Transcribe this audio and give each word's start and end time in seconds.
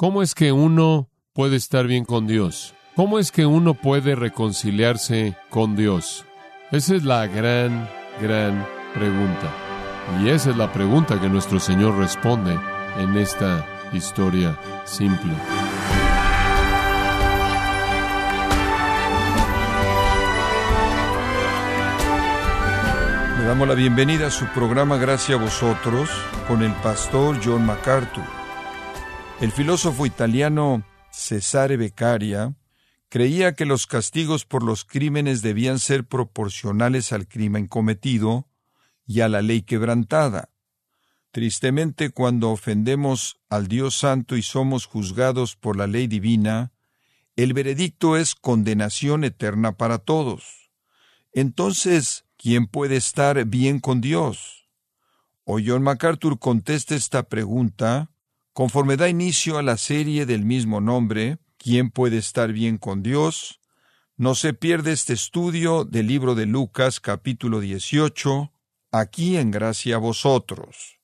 ¿Cómo 0.00 0.22
es 0.22 0.34
que 0.34 0.50
uno 0.50 1.10
puede 1.34 1.56
estar 1.56 1.86
bien 1.86 2.06
con 2.06 2.26
Dios? 2.26 2.74
¿Cómo 2.96 3.18
es 3.18 3.30
que 3.30 3.44
uno 3.44 3.74
puede 3.74 4.14
reconciliarse 4.14 5.36
con 5.50 5.76
Dios? 5.76 6.24
Esa 6.70 6.94
es 6.94 7.04
la 7.04 7.26
gran, 7.26 7.86
gran 8.18 8.66
pregunta. 8.94 9.52
Y 10.22 10.30
esa 10.30 10.52
es 10.52 10.56
la 10.56 10.72
pregunta 10.72 11.20
que 11.20 11.28
nuestro 11.28 11.60
Señor 11.60 11.98
responde 11.98 12.58
en 12.98 13.18
esta 13.18 13.66
historia 13.92 14.58
simple. 14.86 15.34
Le 23.38 23.44
damos 23.44 23.68
la 23.68 23.74
bienvenida 23.74 24.28
a 24.28 24.30
su 24.30 24.46
programa 24.46 24.96
Gracias 24.96 25.38
a 25.38 25.42
vosotros 25.42 26.08
con 26.48 26.62
el 26.62 26.72
pastor 26.76 27.38
John 27.44 27.66
MacArthur. 27.66 28.39
El 29.40 29.52
filósofo 29.52 30.04
italiano 30.04 30.84
Cesare 31.10 31.78
Beccaria 31.78 32.54
creía 33.08 33.54
que 33.54 33.64
los 33.64 33.86
castigos 33.86 34.44
por 34.44 34.62
los 34.62 34.84
crímenes 34.84 35.40
debían 35.40 35.78
ser 35.78 36.04
proporcionales 36.06 37.10
al 37.14 37.26
crimen 37.26 37.66
cometido 37.66 38.50
y 39.06 39.22
a 39.22 39.30
la 39.30 39.40
ley 39.40 39.62
quebrantada. 39.62 40.50
Tristemente, 41.30 42.10
cuando 42.10 42.50
ofendemos 42.50 43.40
al 43.48 43.66
Dios 43.66 43.96
Santo 43.96 44.36
y 44.36 44.42
somos 44.42 44.84
juzgados 44.84 45.56
por 45.56 45.74
la 45.74 45.86
ley 45.86 46.06
divina, 46.06 46.74
el 47.34 47.54
veredicto 47.54 48.18
es 48.18 48.34
condenación 48.34 49.24
eterna 49.24 49.78
para 49.78 49.96
todos. 49.96 50.70
Entonces, 51.32 52.26
¿quién 52.36 52.66
puede 52.66 52.96
estar 52.96 53.42
bien 53.46 53.80
con 53.80 54.02
Dios? 54.02 54.68
O 55.44 55.58
John 55.64 55.82
MacArthur 55.82 56.38
contesta 56.38 56.94
esta 56.94 57.22
pregunta 57.22 58.10
conforme 58.52 58.96
da 58.96 59.08
inicio 59.08 59.58
a 59.58 59.62
la 59.62 59.76
serie 59.76 60.26
del 60.26 60.44
mismo 60.44 60.80
nombre, 60.80 61.38
¿Quién 61.62 61.90
puede 61.90 62.16
estar 62.16 62.54
bien 62.54 62.78
con 62.78 63.02
Dios? 63.02 63.60
No 64.16 64.34
se 64.34 64.54
pierde 64.54 64.92
este 64.92 65.12
estudio 65.12 65.84
del 65.84 66.06
libro 66.06 66.34
de 66.34 66.46
Lucas 66.46 67.00
capítulo 67.00 67.60
18, 67.60 68.50
aquí 68.92 69.36
en 69.36 69.50
gracia 69.50 69.96
a 69.96 69.98
vosotros. 69.98 71.00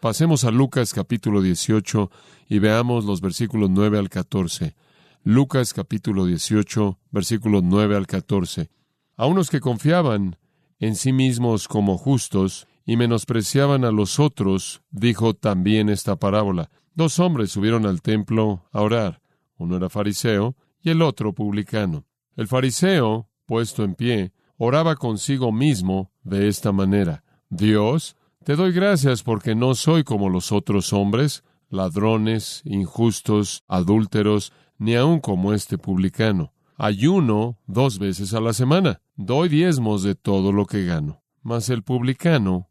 Pasemos 0.00 0.44
a 0.44 0.50
Lucas 0.50 0.94
capítulo 0.94 1.42
18 1.42 2.10
y 2.48 2.60
veamos 2.60 3.04
los 3.04 3.20
versículos 3.20 3.68
9 3.68 3.98
al 3.98 4.08
14. 4.08 4.74
Lucas 5.22 5.74
capítulo 5.74 6.24
18, 6.24 6.98
versículos 7.10 7.62
9 7.62 7.94
al 7.94 8.06
14. 8.06 8.70
A 9.16 9.26
unos 9.26 9.50
que 9.50 9.60
confiaban 9.60 10.38
en 10.78 10.96
sí 10.96 11.12
mismos 11.12 11.68
como 11.68 11.98
justos 11.98 12.66
y 12.84 12.96
menospreciaban 12.96 13.84
a 13.84 13.90
los 13.90 14.18
otros, 14.18 14.82
dijo 14.90 15.34
también 15.34 15.88
esta 15.88 16.16
parábola. 16.16 16.70
Dos 16.94 17.18
hombres 17.18 17.52
subieron 17.52 17.86
al 17.86 18.02
templo 18.02 18.64
a 18.72 18.82
orar. 18.82 19.22
Uno 19.56 19.76
era 19.76 19.88
fariseo 19.88 20.56
y 20.82 20.90
el 20.90 21.02
otro 21.02 21.32
publicano. 21.32 22.04
El 22.36 22.48
fariseo, 22.48 23.28
puesto 23.46 23.84
en 23.84 23.94
pie, 23.94 24.32
oraba 24.56 24.96
consigo 24.96 25.52
mismo 25.52 26.10
de 26.22 26.48
esta 26.48 26.72
manera. 26.72 27.24
Dios, 27.48 28.16
te 28.44 28.56
doy 28.56 28.72
gracias 28.72 29.22
porque 29.22 29.54
no 29.54 29.74
soy 29.74 30.04
como 30.04 30.28
los 30.28 30.50
otros 30.52 30.92
hombres, 30.92 31.44
ladrones, 31.68 32.62
injustos, 32.64 33.62
adúlteros, 33.68 34.52
ni 34.78 34.96
aun 34.96 35.20
como 35.20 35.52
este 35.52 35.78
publicano. 35.78 36.52
Ayuno 36.76 37.58
dos 37.66 37.98
veces 37.98 38.34
a 38.34 38.40
la 38.40 38.52
semana. 38.52 39.00
Doy 39.14 39.48
diezmos 39.48 40.02
de 40.02 40.14
todo 40.14 40.52
lo 40.52 40.66
que 40.66 40.84
gano. 40.84 41.22
Mas 41.42 41.68
el 41.68 41.82
publicano, 41.82 42.70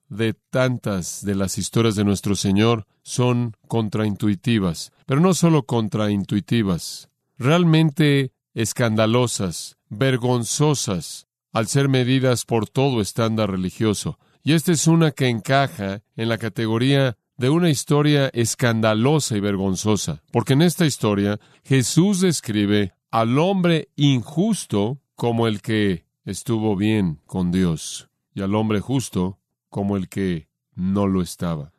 de 0.11 0.33
tantas 0.33 1.23
de 1.23 1.35
las 1.35 1.57
historias 1.57 1.95
de 1.95 2.03
nuestro 2.03 2.35
Señor, 2.35 2.85
son 3.01 3.55
contraintuitivas, 3.67 4.91
pero 5.05 5.21
no 5.21 5.33
solo 5.33 5.63
contraintuitivas, 5.63 7.09
realmente 7.37 8.33
escandalosas, 8.53 9.77
vergonzosas, 9.89 11.27
al 11.53 11.67
ser 11.67 11.87
medidas 11.87 12.45
por 12.45 12.67
todo 12.67 13.01
estándar 13.01 13.51
religioso. 13.51 14.19
Y 14.43 14.53
esta 14.53 14.73
es 14.73 14.85
una 14.85 15.11
que 15.11 15.29
encaja 15.29 16.01
en 16.15 16.29
la 16.29 16.37
categoría 16.37 17.17
de 17.37 17.49
una 17.49 17.69
historia 17.69 18.29
escandalosa 18.33 19.37
y 19.37 19.39
vergonzosa, 19.39 20.21
porque 20.31 20.53
en 20.53 20.61
esta 20.61 20.85
historia 20.85 21.39
Jesús 21.63 22.19
describe 22.19 22.93
al 23.11 23.39
hombre 23.39 23.89
injusto 23.95 24.99
como 25.15 25.47
el 25.47 25.61
que 25.61 26.05
estuvo 26.25 26.75
bien 26.75 27.19
con 27.25 27.51
Dios 27.51 28.09
y 28.33 28.41
al 28.41 28.55
hombre 28.55 28.79
justo 28.79 29.39
como 29.71 29.97
el 29.97 30.07
que 30.07 30.47
no 30.75 31.07
lo 31.07 31.23
estaba. 31.23 31.73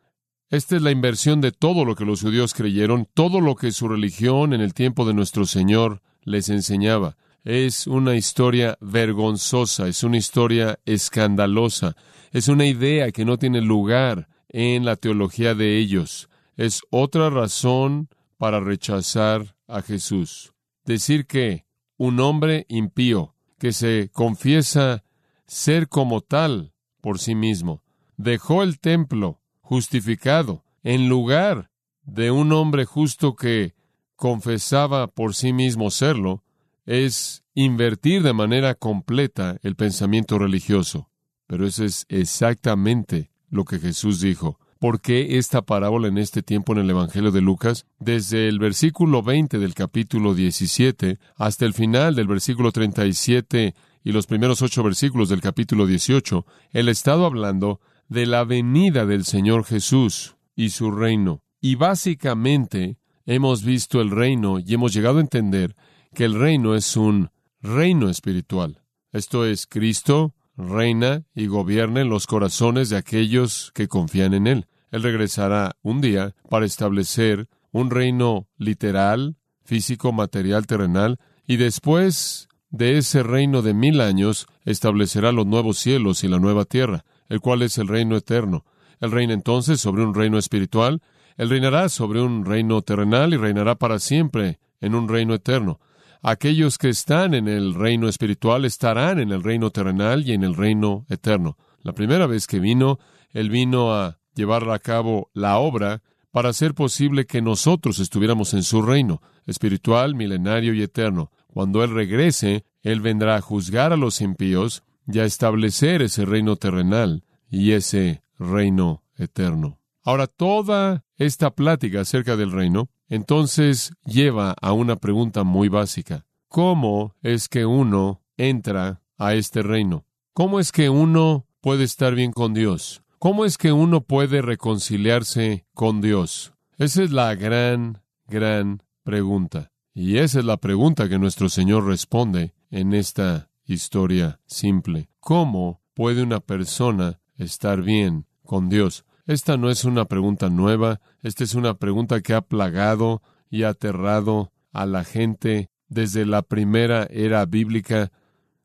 Esta 0.49 0.75
es 0.75 0.81
la 0.81 0.91
inversión 0.91 1.39
de 1.39 1.53
todo 1.53 1.85
lo 1.85 1.95
que 1.95 2.05
los 2.05 2.21
judíos 2.21 2.53
creyeron, 2.53 3.07
todo 3.13 3.39
lo 3.39 3.55
que 3.55 3.71
su 3.71 3.87
religión 3.87 4.53
en 4.53 4.59
el 4.59 4.73
tiempo 4.73 5.05
de 5.05 5.13
nuestro 5.13 5.45
Señor 5.45 6.01
les 6.23 6.49
enseñaba. 6.49 7.15
Es 7.45 7.87
una 7.87 8.15
historia 8.15 8.77
vergonzosa, 8.81 9.87
es 9.87 10.03
una 10.03 10.17
historia 10.17 10.79
escandalosa, 10.85 11.95
es 12.31 12.49
una 12.49 12.65
idea 12.65 13.11
que 13.11 13.25
no 13.25 13.37
tiene 13.37 13.61
lugar 13.61 14.27
en 14.49 14.85
la 14.85 14.95
teología 14.95 15.55
de 15.55 15.77
ellos. 15.77 16.29
Es 16.55 16.81
otra 16.89 17.29
razón 17.29 18.09
para 18.37 18.59
rechazar 18.59 19.55
a 19.67 19.81
Jesús. 19.81 20.53
Decir 20.85 21.25
que 21.25 21.65
un 21.97 22.19
hombre 22.19 22.65
impío 22.69 23.35
que 23.57 23.71
se 23.71 24.09
confiesa 24.13 25.03
ser 25.47 25.87
como 25.87 26.21
tal 26.21 26.72
por 27.03 27.19
sí 27.19 27.35
mismo, 27.35 27.83
dejó 28.15 28.63
el 28.63 28.79
templo 28.79 29.41
justificado 29.59 30.63
en 30.83 31.09
lugar 31.09 31.69
de 32.05 32.31
un 32.31 32.53
hombre 32.53 32.85
justo 32.85 33.35
que 33.35 33.75
confesaba 34.15 35.07
por 35.07 35.35
sí 35.35 35.51
mismo 35.51 35.91
serlo, 35.91 36.43
es 36.85 37.43
invertir 37.53 38.23
de 38.23 38.31
manera 38.31 38.73
completa 38.75 39.57
el 39.63 39.75
pensamiento 39.75 40.39
religioso. 40.39 41.09
Pero 41.45 41.67
eso 41.67 41.83
es 41.83 42.05
exactamente 42.07 43.31
lo 43.49 43.65
que 43.65 43.79
Jesús 43.79 44.21
dijo. 44.21 44.57
¿Por 44.79 45.01
qué 45.01 45.37
esta 45.37 45.61
parábola 45.61 46.07
en 46.07 46.17
este 46.17 46.41
tiempo 46.41 46.71
en 46.71 46.79
el 46.79 46.89
Evangelio 46.89 47.31
de 47.31 47.41
Lucas? 47.41 47.85
Desde 47.99 48.47
el 48.47 48.59
versículo 48.59 49.23
20 49.23 49.59
del 49.59 49.73
capítulo 49.73 50.35
17 50.35 51.19
hasta 51.35 51.65
el 51.65 51.73
final 51.73 52.15
del 52.15 52.27
versículo 52.27 52.71
37 52.71 53.75
y 54.03 54.11
los 54.11 54.27
primeros 54.27 54.61
ocho 54.61 54.83
versículos 54.83 55.29
del 55.29 55.41
capítulo 55.41 55.85
18, 55.85 56.45
él 56.71 56.87
ha 56.87 56.91
estado 56.91 57.25
hablando 57.25 57.79
de 58.09 58.25
la 58.25 58.43
venida 58.43 59.05
del 59.05 59.25
Señor 59.25 59.63
Jesús 59.65 60.35
y 60.55 60.69
su 60.69 60.91
reino. 60.91 61.41
Y 61.61 61.75
básicamente 61.75 62.97
hemos 63.25 63.63
visto 63.63 64.01
el 64.01 64.11
reino 64.11 64.59
y 64.59 64.73
hemos 64.73 64.93
llegado 64.93 65.19
a 65.19 65.21
entender 65.21 65.75
que 66.13 66.25
el 66.25 66.37
reino 66.37 66.75
es 66.75 66.97
un 66.97 67.29
reino 67.61 68.09
espiritual. 68.09 68.83
Esto 69.11 69.45
es, 69.45 69.65
Cristo 69.65 70.33
reina 70.57 71.23
y 71.33 71.47
gobierna 71.47 72.01
en 72.01 72.09
los 72.09 72.27
corazones 72.27 72.89
de 72.89 72.97
aquellos 72.97 73.71
que 73.73 73.87
confían 73.87 74.33
en 74.33 74.47
Él. 74.47 74.67
Él 74.91 75.03
regresará 75.03 75.75
un 75.81 76.01
día 76.01 76.35
para 76.49 76.65
establecer 76.65 77.47
un 77.71 77.89
reino 77.89 78.47
literal, 78.57 79.37
físico, 79.63 80.11
material, 80.11 80.67
terrenal, 80.67 81.19
y 81.47 81.57
después 81.57 82.47
de 82.73 82.97
ese 82.97 83.23
reino 83.23 83.61
de 83.61 83.73
mil 83.73 84.01
años 84.01 84.47
establecerá 84.65 85.31
los 85.31 85.45
nuevos 85.45 85.77
cielos 85.77 86.25
y 86.25 86.27
la 86.27 86.39
nueva 86.39 86.65
tierra, 86.65 87.05
el 87.29 87.39
cual 87.39 87.61
es 87.61 87.77
el 87.77 87.87
reino 87.87 88.17
eterno. 88.17 88.65
Él 88.99 89.11
reina 89.11 89.33
entonces 89.33 89.79
sobre 89.79 90.03
un 90.03 90.13
reino 90.13 90.37
espiritual 90.37 91.01
él 91.37 91.49
reinará 91.49 91.89
sobre 91.89 92.21
un 92.21 92.45
reino 92.45 92.81
terrenal 92.81 93.33
y 93.33 93.37
reinará 93.37 93.75
para 93.75 93.99
siempre 93.99 94.59
en 94.81 94.95
un 94.95 95.07
reino 95.07 95.33
eterno. 95.33 95.79
Aquellos 96.21 96.77
que 96.77 96.89
están 96.89 97.33
en 97.33 97.47
el 97.47 97.73
reino 97.73 98.07
espiritual 98.07 98.65
estarán 98.65 99.19
en 99.19 99.31
el 99.31 99.43
reino 99.43 99.71
terrenal 99.71 100.27
y 100.27 100.33
en 100.33 100.43
el 100.43 100.55
reino 100.55 101.05
eterno. 101.09 101.57
La 101.81 101.93
primera 101.93 102.27
vez 102.27 102.47
que 102.47 102.59
vino, 102.59 102.99
Él 103.31 103.49
vino 103.49 103.93
a 103.93 104.19
llevar 104.35 104.69
a 104.69 104.79
cabo 104.79 105.29
la 105.33 105.57
obra 105.57 106.01
para 106.31 106.49
hacer 106.49 106.73
posible 106.73 107.25
que 107.25 107.41
nosotros 107.41 107.99
estuviéramos 107.99 108.53
en 108.53 108.63
su 108.63 108.81
reino 108.81 109.21
espiritual, 109.45 110.15
milenario 110.15 110.73
y 110.73 110.81
eterno. 110.81 111.31
Cuando 111.53 111.83
Él 111.83 111.91
regrese, 111.91 112.65
Él 112.81 113.01
vendrá 113.01 113.35
a 113.35 113.41
juzgar 113.41 113.93
a 113.93 113.97
los 113.97 114.21
impíos 114.21 114.83
y 115.07 115.19
a 115.19 115.25
establecer 115.25 116.01
ese 116.01 116.25
reino 116.25 116.55
terrenal 116.55 117.23
y 117.49 117.71
ese 117.71 118.23
reino 118.39 119.03
eterno. 119.15 119.79
Ahora, 120.03 120.27
toda 120.27 121.05
esta 121.15 121.51
plática 121.51 122.01
acerca 122.01 122.35
del 122.35 122.51
reino 122.51 122.89
entonces 123.07 123.93
lleva 124.05 124.55
a 124.59 124.73
una 124.73 124.95
pregunta 124.95 125.43
muy 125.43 125.69
básica. 125.69 126.25
¿cómo 126.53 127.15
es 127.23 127.49
que 127.49 127.65
uno 127.65 128.21
entra 128.37 129.01
a 129.17 129.33
este 129.33 129.63
reino? 129.63 130.05
¿Cómo 130.33 130.59
es 130.59 130.71
que 130.71 130.87
uno 130.87 131.47
puede 131.61 131.83
estar 131.83 132.13
bien 132.13 132.31
con 132.31 132.53
Dios? 132.53 133.01
¿Cómo 133.17 133.43
es 133.43 133.57
que 133.57 133.71
uno 133.71 134.01
puede 134.01 134.43
reconciliarse 134.43 135.65
con 135.73 135.99
Dios? 135.99 136.53
Esa 136.77 137.01
es 137.01 137.11
la 137.11 137.33
gran, 137.33 138.03
gran 138.27 138.83
pregunta. 139.01 139.72
Y 139.93 140.17
esa 140.17 140.39
es 140.39 140.45
la 140.45 140.57
pregunta 140.57 141.07
que 141.07 141.19
nuestro 141.19 141.49
Señor 141.49 141.85
responde 141.85 142.55
en 142.71 142.93
esta 142.93 143.49
historia 143.65 144.39
simple. 144.47 145.09
¿Cómo 145.19 145.81
puede 145.93 146.23
una 146.23 146.39
persona 146.39 147.19
estar 147.37 147.83
bien 147.83 148.25
con 148.43 148.69
Dios? 148.69 149.05
Esta 149.27 149.55
no 149.55 149.69
es 149.69 149.85
una 149.85 150.05
pregunta 150.05 150.49
nueva, 150.49 150.99
esta 151.21 151.43
es 151.43 151.53
una 151.53 151.75
pregunta 151.75 152.21
que 152.21 152.33
ha 152.33 152.41
plagado 152.41 153.21
y 153.49 153.63
aterrado 153.63 154.51
a 154.71 154.87
la 154.87 155.03
gente 155.03 155.69
desde 155.87 156.25
la 156.25 156.41
primera 156.41 157.03
era 157.11 157.45
bíblica, 157.45 158.11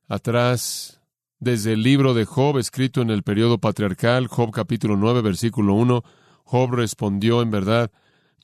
atrás, 0.08 1.02
desde 1.38 1.74
el 1.74 1.82
libro 1.82 2.14
de 2.14 2.24
Job 2.24 2.58
escrito 2.58 3.02
en 3.02 3.10
el 3.10 3.22
periodo 3.22 3.58
patriarcal, 3.58 4.26
Job 4.28 4.50
capítulo 4.50 4.96
9, 4.96 5.20
versículo 5.20 5.74
1, 5.74 6.02
Job 6.44 6.72
respondió 6.72 7.42
en 7.42 7.50
verdad, 7.50 7.92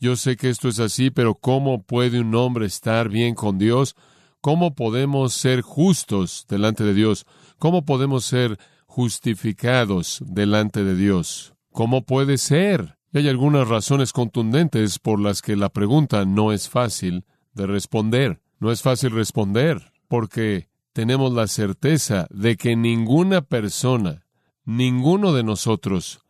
yo 0.05 0.17
sé 0.17 0.37
que 0.37 0.51
esto 0.51 0.69
es 0.69 0.81
así, 0.81 1.11
pero 1.11 1.35
¿cómo 1.35 1.83
puede 1.83 2.21
un 2.21 2.35
hombre 2.35 2.67
estar 2.67 3.09
bien 3.09 3.35
con 3.35 3.57
Dios? 3.57 3.97
¿Cómo 4.43 4.75
podemos 4.75 5.33
ser 5.33 5.63
justos 5.63 6.45
delante 6.47 6.85
de 6.85 6.93
Dios? 6.93 7.25
¿Cómo 7.59 7.87
podemos 7.87 8.27
ser 8.27 8.59
justificados 8.85 10.23
delante 10.27 10.85
de 10.85 10.95
Dios? 10.95 11.55
¿Cómo 11.73 12.05
puede 12.05 12.37
ser? 12.37 12.99
Y 13.15 13.19
hay 13.19 13.29
algunas 13.31 13.67
razones 13.67 14.13
contundentes 14.13 14.99
por 14.99 15.19
las 15.19 15.41
que 15.41 15.57
la 15.57 15.71
pregunta 15.71 16.27
no 16.27 16.53
es 16.53 16.69
fácil 16.69 17.25
de 17.55 17.67
responder. 17.67 18.43
No 18.61 18.71
es 18.71 18.83
fácil 18.83 19.11
responder 19.11 19.91
porque 20.07 20.69
tenemos 20.93 21.33
la 21.33 21.47
certeza 21.47 22.27
de 22.29 22.59
que 22.59 22.77
ninguna 22.77 23.41
persona, 23.41 24.27
ninguno 24.67 25.33
de 25.33 25.45
nosotros, 25.45 26.21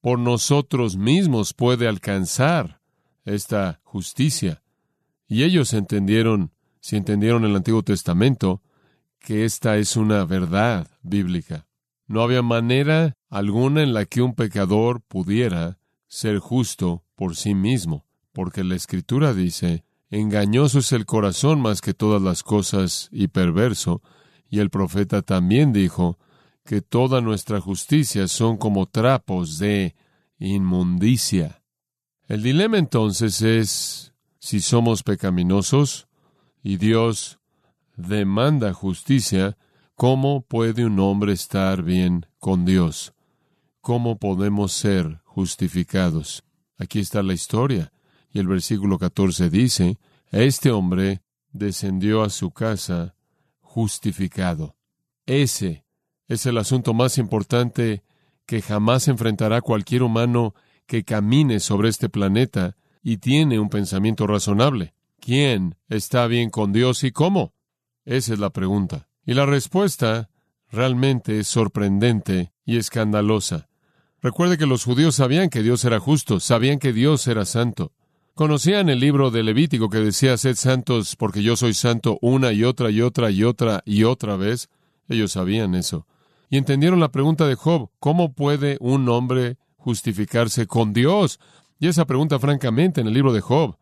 por 0.00 0.20
nosotros 0.20 0.96
mismos 0.96 1.54
puede 1.54 1.88
alcanzar 1.88 2.79
esta 3.34 3.80
justicia. 3.84 4.62
Y 5.28 5.44
ellos 5.44 5.72
entendieron, 5.72 6.52
si 6.80 6.96
entendieron 6.96 7.44
el 7.44 7.56
Antiguo 7.56 7.82
Testamento, 7.82 8.62
que 9.18 9.44
esta 9.44 9.76
es 9.76 9.96
una 9.96 10.24
verdad 10.24 10.88
bíblica. 11.02 11.66
No 12.06 12.22
había 12.22 12.42
manera 12.42 13.14
alguna 13.28 13.82
en 13.82 13.92
la 13.92 14.06
que 14.06 14.22
un 14.22 14.34
pecador 14.34 15.00
pudiera 15.02 15.78
ser 16.08 16.38
justo 16.38 17.04
por 17.14 17.36
sí 17.36 17.54
mismo, 17.54 18.04
porque 18.32 18.64
la 18.64 18.74
Escritura 18.74 19.32
dice, 19.32 19.84
engañoso 20.10 20.80
es 20.80 20.90
el 20.92 21.06
corazón 21.06 21.60
más 21.60 21.80
que 21.80 21.94
todas 21.94 22.20
las 22.20 22.42
cosas 22.42 23.08
y 23.12 23.28
perverso, 23.28 24.02
y 24.48 24.58
el 24.58 24.70
profeta 24.70 25.22
también 25.22 25.72
dijo 25.72 26.18
que 26.64 26.82
toda 26.82 27.20
nuestra 27.20 27.60
justicia 27.60 28.26
son 28.26 28.56
como 28.56 28.86
trapos 28.86 29.58
de 29.58 29.94
inmundicia. 30.38 31.59
El 32.30 32.44
dilema 32.44 32.78
entonces 32.78 33.42
es 33.42 34.14
si 34.38 34.60
somos 34.60 35.02
pecaminosos 35.02 36.06
y 36.62 36.76
Dios 36.76 37.40
demanda 37.96 38.72
justicia, 38.72 39.58
¿cómo 39.96 40.42
puede 40.42 40.86
un 40.86 41.00
hombre 41.00 41.32
estar 41.32 41.82
bien 41.82 42.26
con 42.38 42.64
Dios? 42.64 43.14
¿Cómo 43.80 44.20
podemos 44.20 44.70
ser 44.70 45.20
justificados? 45.24 46.44
Aquí 46.78 47.00
está 47.00 47.24
la 47.24 47.32
historia. 47.32 47.92
Y 48.32 48.38
el 48.38 48.46
versículo 48.46 48.96
14 48.96 49.50
dice, 49.50 49.98
este 50.30 50.70
hombre 50.70 51.22
descendió 51.50 52.22
a 52.22 52.30
su 52.30 52.52
casa 52.52 53.16
justificado. 53.58 54.76
Ese 55.26 55.84
es 56.28 56.46
el 56.46 56.58
asunto 56.58 56.94
más 56.94 57.18
importante 57.18 58.04
que 58.46 58.62
jamás 58.62 59.08
enfrentará 59.08 59.60
cualquier 59.62 60.04
humano 60.04 60.54
que 60.90 61.04
camine 61.04 61.60
sobre 61.60 61.88
este 61.88 62.08
planeta 62.08 62.74
y 63.00 63.18
tiene 63.18 63.60
un 63.60 63.68
pensamiento 63.68 64.26
razonable. 64.26 64.92
¿Quién 65.20 65.76
está 65.88 66.26
bien 66.26 66.50
con 66.50 66.72
Dios 66.72 67.04
y 67.04 67.12
cómo? 67.12 67.54
Esa 68.04 68.32
es 68.32 68.40
la 68.40 68.50
pregunta. 68.50 69.08
Y 69.24 69.34
la 69.34 69.46
respuesta 69.46 70.30
realmente 70.68 71.38
es 71.38 71.46
sorprendente 71.46 72.52
y 72.64 72.76
escandalosa. 72.76 73.68
Recuerde 74.20 74.58
que 74.58 74.66
los 74.66 74.82
judíos 74.82 75.14
sabían 75.14 75.48
que 75.48 75.62
Dios 75.62 75.84
era 75.84 76.00
justo, 76.00 76.40
sabían 76.40 76.80
que 76.80 76.92
Dios 76.92 77.24
era 77.28 77.44
santo. 77.44 77.92
Conocían 78.34 78.88
el 78.88 78.98
libro 78.98 79.30
de 79.30 79.44
Levítico 79.44 79.90
que 79.90 79.98
decía, 79.98 80.36
sed 80.38 80.56
santos 80.56 81.14
porque 81.14 81.44
yo 81.44 81.54
soy 81.54 81.72
santo 81.72 82.18
una 82.20 82.50
y 82.50 82.64
otra 82.64 82.90
y 82.90 83.00
otra 83.00 83.30
y 83.30 83.44
otra 83.44 83.80
y 83.84 84.02
otra 84.02 84.34
vez. 84.34 84.68
Ellos 85.08 85.30
sabían 85.30 85.76
eso. 85.76 86.08
Y 86.48 86.56
entendieron 86.56 86.98
la 86.98 87.12
pregunta 87.12 87.46
de 87.46 87.54
Job, 87.54 87.90
¿cómo 88.00 88.32
puede 88.32 88.76
un 88.80 89.08
hombre 89.08 89.56
justificarse 89.80 90.66
con 90.66 90.92
Dios? 90.92 91.40
Y 91.78 91.88
esa 91.88 92.06
pregunta, 92.06 92.38
francamente, 92.38 93.00
en 93.00 93.08
el 93.08 93.14
libro 93.14 93.32
de 93.32 93.40
Job 93.40 93.76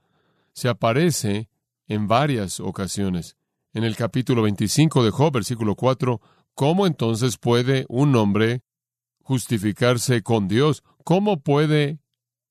se 0.53 0.69
aparece 0.69 1.49
en 1.87 2.09
varias 2.09 2.59
ocasiones. 2.59 3.37
En 3.73 3.85
el 3.85 3.97
capítulo 3.97 4.43
25 4.43 5.05
de 5.05 5.11
Job, 5.11 5.33
versículo 5.33 5.75
4, 5.75 6.21
¿cómo 6.55 6.87
entonces 6.87 7.37
puede 7.37 7.85
un 7.89 8.17
hombre 8.17 8.63
justificarse 9.29 10.23
con 10.23 10.49
Dios. 10.49 10.83
¿Cómo 11.05 11.43
puede 11.43 11.99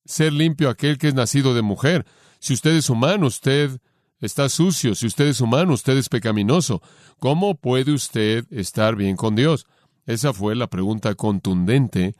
ser 0.04 0.32
limpio 0.32 0.70
aquel 0.70 0.96
que 0.96 1.08
es 1.08 1.14
nacido 1.14 1.52
de 1.52 1.62
mujer? 1.62 2.06
Si 2.38 2.54
usted 2.54 2.70
es 2.70 2.88
humano, 2.88 3.26
usted 3.26 3.80
está 4.20 4.48
sucio. 4.48 4.94
Si 4.94 5.08
usted 5.08 5.26
es 5.26 5.40
humano, 5.40 5.74
usted 5.74 5.96
es 5.96 6.08
pecaminoso. 6.08 6.80
¿Cómo 7.18 7.56
puede 7.56 7.92
usted 7.92 8.44
estar 8.52 8.94
bien 8.94 9.16
con 9.16 9.34
Dios? 9.34 9.66
Esa 10.06 10.32
fue 10.32 10.54
la 10.54 10.68
pregunta 10.68 11.16
contundente 11.16 12.14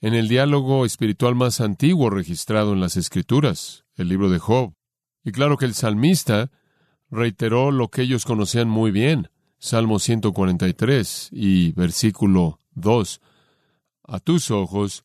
en 0.00 0.14
el 0.14 0.28
diálogo 0.28 0.84
espiritual 0.84 1.34
más 1.34 1.60
antiguo 1.60 2.10
registrado 2.10 2.72
en 2.72 2.80
las 2.80 2.96
Escrituras, 2.96 3.84
el 3.96 4.08
libro 4.08 4.30
de 4.30 4.38
Job. 4.38 4.74
Y 5.24 5.32
claro 5.32 5.56
que 5.56 5.64
el 5.64 5.74
salmista 5.74 6.50
reiteró 7.10 7.70
lo 7.70 7.88
que 7.88 8.02
ellos 8.02 8.24
conocían 8.24 8.68
muy 8.68 8.90
bien, 8.90 9.30
Salmo 9.58 9.98
143 9.98 11.30
y 11.32 11.72
versículo 11.72 12.60
2 12.74 13.20
a 14.08 14.20
tus 14.20 14.50
ojos, 14.50 15.04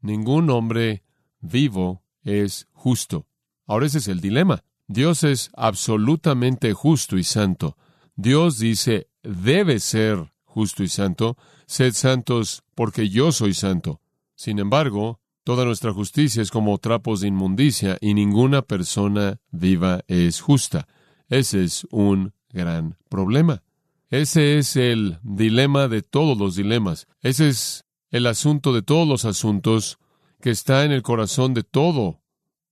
ningún 0.00 0.50
hombre 0.50 1.02
vivo 1.40 2.02
es 2.22 2.68
justo. 2.72 3.26
Ahora 3.66 3.86
ese 3.86 3.98
es 3.98 4.08
el 4.08 4.20
dilema. 4.20 4.64
Dios 4.86 5.24
es 5.24 5.50
absolutamente 5.54 6.74
justo 6.74 7.16
y 7.16 7.24
santo. 7.24 7.76
Dios 8.14 8.58
dice, 8.58 9.08
debe 9.22 9.80
ser 9.80 10.32
justo 10.44 10.82
y 10.82 10.88
santo, 10.88 11.38
sed 11.66 11.94
santos 11.94 12.62
porque 12.74 13.08
yo 13.08 13.32
soy 13.32 13.54
santo. 13.54 14.02
Sin 14.34 14.58
embargo, 14.58 15.20
toda 15.44 15.64
nuestra 15.64 15.92
justicia 15.92 16.42
es 16.42 16.50
como 16.50 16.78
trapos 16.78 17.20
de 17.20 17.28
inmundicia 17.28 17.98
y 18.00 18.14
ninguna 18.14 18.62
persona 18.62 19.40
viva 19.50 20.02
es 20.08 20.40
justa. 20.40 20.88
Ese 21.28 21.64
es 21.64 21.86
un 21.90 22.32
gran 22.50 22.96
problema. 23.08 23.62
Ese 24.10 24.58
es 24.58 24.76
el 24.76 25.18
dilema 25.22 25.88
de 25.88 26.02
todos 26.02 26.38
los 26.38 26.56
dilemas. 26.56 27.06
Ese 27.20 27.48
es 27.48 27.84
el 28.10 28.26
asunto 28.26 28.72
de 28.72 28.82
todos 28.82 29.08
los 29.08 29.24
asuntos 29.24 29.98
que 30.40 30.50
está 30.50 30.84
en 30.84 30.92
el 30.92 31.02
corazón 31.02 31.54
de 31.54 31.62
todo 31.62 32.20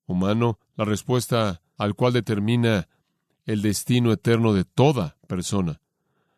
humano, 0.07 0.59
la 0.76 0.85
respuesta 0.85 1.62
al 1.78 1.95
cual 1.95 2.12
determina 2.12 2.88
el 3.45 3.62
destino 3.62 4.12
eterno 4.12 4.52
de 4.52 4.64
toda 4.64 5.16
persona. 5.26 5.81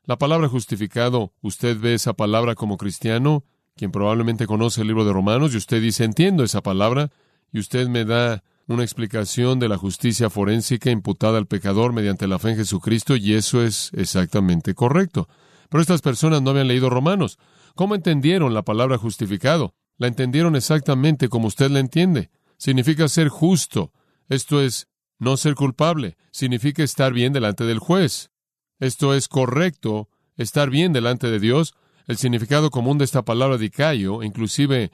La 0.04 0.16
palabra 0.16 0.48
justificado, 0.48 1.32
usted 1.42 1.78
ve 1.78 1.94
esa 1.94 2.12
palabra 2.12 2.54
como 2.54 2.76
cristiano, 2.76 3.44
quien 3.76 3.90
probablemente 3.90 4.46
conoce 4.46 4.82
el 4.82 4.88
libro 4.88 5.04
de 5.04 5.12
Romanos, 5.12 5.54
y 5.54 5.56
usted 5.56 5.80
dice, 5.80 6.04
entiendo 6.04 6.44
esa 6.44 6.62
palabra, 6.62 7.10
y 7.52 7.58
usted 7.58 7.88
me 7.88 8.04
da 8.04 8.42
una 8.66 8.82
explicación 8.82 9.58
de 9.58 9.68
la 9.68 9.76
justicia 9.76 10.30
forénsica 10.30 10.90
imputada 10.90 11.38
al 11.38 11.46
pecador 11.46 11.92
mediante 11.92 12.26
la 12.26 12.38
fe 12.38 12.50
en 12.50 12.56
Jesucristo, 12.56 13.16
y 13.16 13.34
eso 13.34 13.62
es 13.62 13.90
exactamente 13.94 14.74
correcto. 14.74 15.28
Pero 15.68 15.82
estas 15.82 16.02
personas 16.02 16.40
no 16.42 16.50
habían 16.50 16.68
leído 16.68 16.88
Romanos. 16.88 17.38
¿Cómo 17.74 17.94
entendieron 17.94 18.54
la 18.54 18.62
palabra 18.62 18.96
justificado? 18.98 19.74
La 19.96 20.06
entendieron 20.06 20.56
exactamente 20.56 21.28
como 21.28 21.48
usted 21.48 21.70
la 21.70 21.80
entiende. 21.80 22.30
Significa 22.56 23.08
ser 23.08 23.28
justo. 23.28 23.92
Esto 24.28 24.60
es, 24.60 24.88
no 25.18 25.36
ser 25.36 25.54
culpable. 25.54 26.16
Significa 26.30 26.82
estar 26.82 27.12
bien 27.12 27.32
delante 27.32 27.64
del 27.64 27.78
juez. 27.78 28.30
Esto 28.78 29.14
es 29.14 29.28
correcto, 29.28 30.08
estar 30.36 30.70
bien 30.70 30.92
delante 30.92 31.30
de 31.30 31.40
Dios. 31.40 31.74
El 32.06 32.16
significado 32.16 32.70
común 32.70 32.98
de 32.98 33.04
esta 33.04 33.24
palabra 33.24 33.58
dicayo, 33.58 34.22
inclusive 34.22 34.90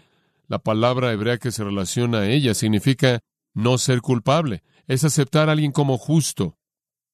la 0.48 0.58
palabra 0.58 1.12
hebrea 1.12 1.38
que 1.38 1.50
se 1.50 1.64
relaciona 1.64 2.18
a 2.18 2.28
ella, 2.28 2.54
significa 2.54 3.20
no 3.54 3.78
ser 3.78 4.00
culpable. 4.00 4.62
Es 4.86 5.04
aceptar 5.04 5.48
a 5.48 5.52
alguien 5.52 5.72
como 5.72 5.98
justo 5.98 6.56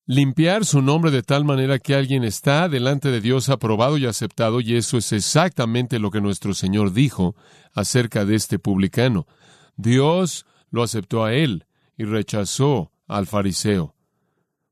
limpiar 0.07 0.65
su 0.65 0.83
nombre 0.83 1.11
de 1.11 1.23
tal 1.23 1.45
manera 1.45 1.81
que 1.81 1.95
alguien 1.95 2.23
está 2.23 2.69
delante 2.69 3.11
de 3.11 3.21
Dios 3.21 3.49
aprobado 3.49 3.99
y 3.99 4.07
aceptado, 4.07 4.61
y 4.61 4.77
eso 4.77 4.97
es 4.99 5.13
exactamente 5.13 5.99
lo 5.99 6.11
que 6.11 6.21
nuestro 6.21 6.55
Señor 6.55 6.93
dijo 6.93 7.35
acerca 7.75 8.25
de 8.25 8.37
este 8.37 8.59
publicano. 8.59 9.27
Dios 9.77 10.47
lo 10.71 10.83
aceptó 10.83 11.25
a 11.25 11.35
él 11.35 11.67
y 11.99 12.05
rechazó 12.05 12.93
al 13.09 13.27
fariseo. 13.27 13.95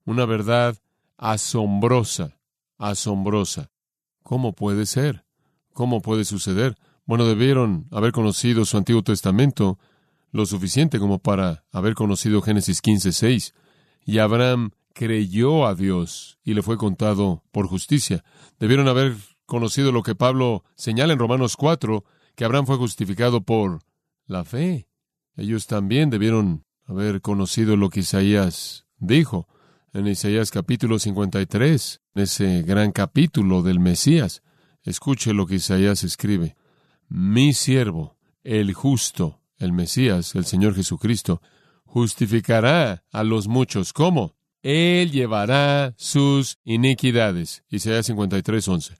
Una 0.04 0.24
verdad 0.24 0.76
asombrosa, 1.16 2.38
asombrosa. 2.78 3.70
¿Cómo 4.24 4.54
puede 4.54 4.86
ser? 4.86 5.26
¿Cómo 5.74 6.00
puede 6.00 6.24
suceder? 6.24 6.76
Bueno, 7.04 7.26
debieron 7.26 7.86
haber 7.90 8.12
conocido 8.12 8.64
su 8.64 8.78
Antiguo 8.78 9.02
Testamento 9.02 9.78
lo 10.32 10.46
suficiente 10.46 10.98
como 10.98 11.18
para 11.18 11.64
haber 11.70 11.94
conocido 11.94 12.40
Génesis 12.40 12.80
15, 12.80 13.12
6. 13.12 13.54
Y 14.06 14.18
Abraham 14.18 14.70
creyó 14.94 15.66
a 15.66 15.74
Dios 15.74 16.38
y 16.42 16.54
le 16.54 16.62
fue 16.62 16.78
contado 16.78 17.44
por 17.52 17.66
justicia. 17.66 18.24
Debieron 18.58 18.88
haber 18.88 19.14
conocido 19.44 19.92
lo 19.92 20.02
que 20.02 20.14
Pablo 20.14 20.64
señala 20.74 21.12
en 21.12 21.18
Romanos 21.18 21.56
4, 21.58 22.02
que 22.34 22.46
Abraham 22.46 22.64
fue 22.64 22.76
justificado 22.78 23.42
por 23.42 23.80
la 24.26 24.44
fe. 24.44 24.88
Ellos 25.36 25.66
también 25.66 26.08
debieron 26.08 26.64
haber 26.86 27.20
conocido 27.20 27.76
lo 27.76 27.90
que 27.90 28.00
Isaías 28.00 28.86
dijo 28.96 29.48
en 29.94 30.08
Isaías 30.08 30.50
capítulo 30.50 30.98
53, 30.98 32.00
ese 32.16 32.62
gran 32.62 32.90
capítulo 32.90 33.62
del 33.62 33.78
Mesías. 33.78 34.42
Escuche 34.82 35.32
lo 35.32 35.46
que 35.46 35.54
Isaías 35.54 36.02
escribe. 36.02 36.56
Mi 37.08 37.54
siervo, 37.54 38.16
el 38.42 38.74
justo, 38.74 39.40
el 39.56 39.72
Mesías, 39.72 40.34
el 40.34 40.46
Señor 40.46 40.74
Jesucristo, 40.74 41.40
justificará 41.84 43.04
a 43.12 43.22
los 43.22 43.46
muchos. 43.46 43.92
¿Cómo? 43.92 44.34
Él 44.62 45.12
llevará 45.12 45.94
sus 45.96 46.58
iniquidades. 46.64 47.62
Isaías 47.68 48.06
53, 48.06 48.66
11. 48.66 48.98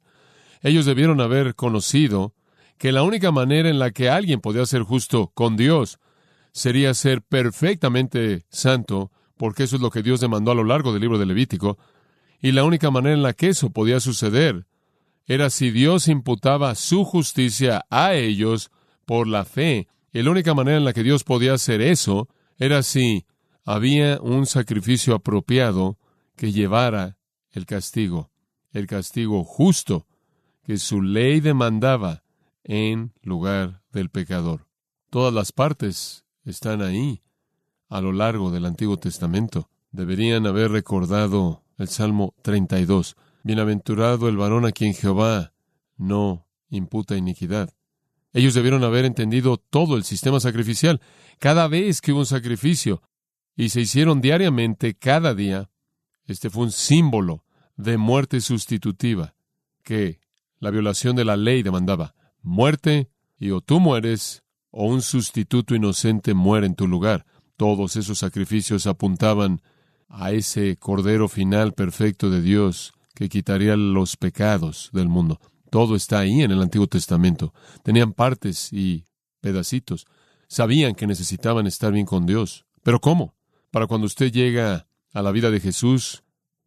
Ellos 0.62 0.86
debieron 0.86 1.20
haber 1.20 1.56
conocido 1.56 2.34
que 2.78 2.92
la 2.92 3.02
única 3.02 3.32
manera 3.32 3.68
en 3.68 3.80
la 3.80 3.90
que 3.90 4.10
alguien 4.10 4.40
podía 4.40 4.64
ser 4.64 4.82
justo 4.82 5.32
con 5.34 5.56
Dios 5.56 5.98
sería 6.52 6.94
ser 6.94 7.20
perfectamente 7.20 8.46
santo, 8.48 9.10
porque 9.44 9.64
eso 9.64 9.76
es 9.76 9.82
lo 9.82 9.90
que 9.90 10.02
Dios 10.02 10.20
demandó 10.20 10.52
a 10.52 10.54
lo 10.54 10.64
largo 10.64 10.94
del 10.94 11.02
libro 11.02 11.18
de 11.18 11.26
Levítico, 11.26 11.76
y 12.40 12.52
la 12.52 12.64
única 12.64 12.90
manera 12.90 13.14
en 13.14 13.22
la 13.22 13.34
que 13.34 13.48
eso 13.48 13.68
podía 13.68 14.00
suceder 14.00 14.66
era 15.26 15.50
si 15.50 15.70
Dios 15.70 16.08
imputaba 16.08 16.74
su 16.74 17.04
justicia 17.04 17.84
a 17.90 18.14
ellos 18.14 18.70
por 19.04 19.28
la 19.28 19.44
fe. 19.44 19.86
Y 20.14 20.22
la 20.22 20.30
única 20.30 20.54
manera 20.54 20.78
en 20.78 20.86
la 20.86 20.94
que 20.94 21.02
Dios 21.02 21.24
podía 21.24 21.52
hacer 21.52 21.82
eso 21.82 22.26
era 22.56 22.82
si 22.82 23.26
había 23.66 24.18
un 24.22 24.46
sacrificio 24.46 25.14
apropiado 25.14 25.98
que 26.36 26.50
llevara 26.50 27.18
el 27.52 27.66
castigo, 27.66 28.30
el 28.72 28.86
castigo 28.86 29.44
justo 29.44 30.06
que 30.62 30.78
su 30.78 31.02
ley 31.02 31.40
demandaba 31.40 32.22
en 32.62 33.12
lugar 33.20 33.82
del 33.92 34.08
pecador. 34.08 34.68
Todas 35.10 35.34
las 35.34 35.52
partes 35.52 36.24
están 36.46 36.80
ahí 36.80 37.20
a 37.94 38.00
lo 38.00 38.12
largo 38.12 38.50
del 38.50 38.66
Antiguo 38.66 38.96
Testamento. 38.96 39.70
Deberían 39.92 40.48
haber 40.48 40.72
recordado 40.72 41.62
el 41.78 41.86
Salmo 41.86 42.34
32. 42.42 43.14
Bienaventurado 43.44 44.28
el 44.28 44.36
varón 44.36 44.66
a 44.66 44.72
quien 44.72 44.94
Jehová 44.94 45.52
no 45.96 46.44
imputa 46.70 47.16
iniquidad. 47.16 47.72
Ellos 48.32 48.54
debieron 48.54 48.82
haber 48.82 49.04
entendido 49.04 49.58
todo 49.58 49.96
el 49.96 50.02
sistema 50.02 50.40
sacrificial. 50.40 51.00
Cada 51.38 51.68
vez 51.68 52.00
que 52.00 52.10
hubo 52.10 52.18
un 52.18 52.26
sacrificio 52.26 53.00
y 53.54 53.68
se 53.68 53.82
hicieron 53.82 54.20
diariamente, 54.20 54.94
cada 54.94 55.32
día, 55.32 55.70
este 56.26 56.50
fue 56.50 56.64
un 56.64 56.72
símbolo 56.72 57.44
de 57.76 57.96
muerte 57.96 58.40
sustitutiva 58.40 59.36
que 59.84 60.18
la 60.58 60.70
violación 60.70 61.14
de 61.14 61.24
la 61.24 61.36
ley 61.36 61.62
demandaba 61.62 62.16
muerte, 62.42 63.08
y 63.38 63.52
o 63.52 63.60
tú 63.60 63.78
mueres, 63.78 64.42
o 64.72 64.86
un 64.86 65.00
sustituto 65.00 65.76
inocente 65.76 66.34
muere 66.34 66.66
en 66.66 66.74
tu 66.74 66.88
lugar. 66.88 67.24
Todos 67.56 67.96
esos 67.96 68.18
sacrificios 68.18 68.86
apuntaban 68.86 69.62
a 70.08 70.32
ese 70.32 70.76
Cordero 70.76 71.28
final 71.28 71.72
perfecto 71.72 72.30
de 72.30 72.42
Dios 72.42 72.92
que 73.14 73.28
quitaría 73.28 73.76
los 73.76 74.16
pecados 74.16 74.90
del 74.92 75.08
mundo. 75.08 75.40
Todo 75.70 75.96
está 75.96 76.20
ahí 76.20 76.42
en 76.42 76.50
el 76.50 76.62
Antiguo 76.62 76.86
Testamento. 76.86 77.52
Tenían 77.82 78.12
partes 78.12 78.72
y 78.72 79.06
pedacitos. 79.40 80.06
Sabían 80.48 80.94
que 80.94 81.06
necesitaban 81.06 81.66
estar 81.66 81.92
bien 81.92 82.06
con 82.06 82.26
Dios. 82.26 82.66
Pero 82.82 83.00
¿cómo? 83.00 83.34
Para 83.70 83.86
cuando 83.86 84.06
usted 84.06 84.30
llega 84.32 84.86
a 85.12 85.22
la 85.22 85.32
vida 85.32 85.50
de 85.50 85.60
Jesús, 85.60 86.22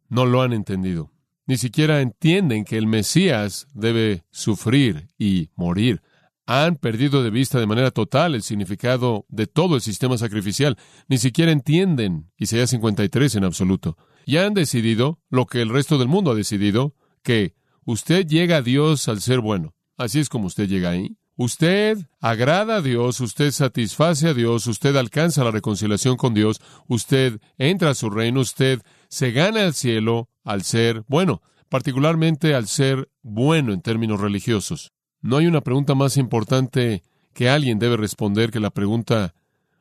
no 0.08 0.26
lo 0.26 0.42
han 0.42 0.52
entendido 0.52 1.10
ni 1.48 1.56
siquiera 1.56 2.02
entienden 2.02 2.64
que 2.66 2.76
el 2.76 2.86
Mesías 2.86 3.68
debe 3.72 4.22
sufrir 4.30 5.08
y 5.18 5.48
morir. 5.56 6.02
Han 6.50 6.76
perdido 6.76 7.22
de 7.22 7.28
vista 7.28 7.60
de 7.60 7.66
manera 7.66 7.90
total 7.90 8.34
el 8.34 8.42
significado 8.42 9.26
de 9.28 9.46
todo 9.46 9.74
el 9.74 9.82
sistema 9.82 10.16
sacrificial. 10.16 10.78
Ni 11.06 11.18
siquiera 11.18 11.52
entienden 11.52 12.30
Isaías 12.38 12.70
53 12.70 13.34
en 13.34 13.44
absoluto. 13.44 13.98
Y 14.24 14.38
han 14.38 14.54
decidido, 14.54 15.20
lo 15.28 15.44
que 15.44 15.60
el 15.60 15.68
resto 15.68 15.98
del 15.98 16.08
mundo 16.08 16.30
ha 16.30 16.34
decidido, 16.34 16.94
que 17.22 17.54
usted 17.84 18.26
llega 18.26 18.56
a 18.56 18.62
Dios 18.62 19.08
al 19.08 19.20
ser 19.20 19.40
bueno. 19.40 19.74
Así 19.98 20.20
es 20.20 20.30
como 20.30 20.46
usted 20.46 20.66
llega 20.66 20.88
ahí. 20.88 21.18
Usted 21.36 21.98
agrada 22.18 22.76
a 22.76 22.80
Dios, 22.80 23.20
usted 23.20 23.50
satisface 23.50 24.28
a 24.28 24.32
Dios, 24.32 24.66
usted 24.68 24.96
alcanza 24.96 25.44
la 25.44 25.50
reconciliación 25.50 26.16
con 26.16 26.32
Dios, 26.32 26.62
usted 26.86 27.42
entra 27.58 27.90
a 27.90 27.94
su 27.94 28.08
reino, 28.08 28.40
usted 28.40 28.80
se 29.10 29.32
gana 29.32 29.66
el 29.66 29.74
cielo 29.74 30.30
al 30.44 30.62
ser 30.62 31.04
bueno, 31.08 31.42
particularmente 31.68 32.54
al 32.54 32.68
ser 32.68 33.10
bueno 33.20 33.74
en 33.74 33.82
términos 33.82 34.18
religiosos. 34.18 34.92
No 35.20 35.36
hay 35.36 35.46
una 35.46 35.60
pregunta 35.60 35.94
más 35.94 36.16
importante 36.16 37.02
que 37.32 37.48
alguien 37.48 37.78
debe 37.78 37.96
responder 37.96 38.50
que 38.50 38.60
la 38.60 38.70
pregunta 38.70 39.34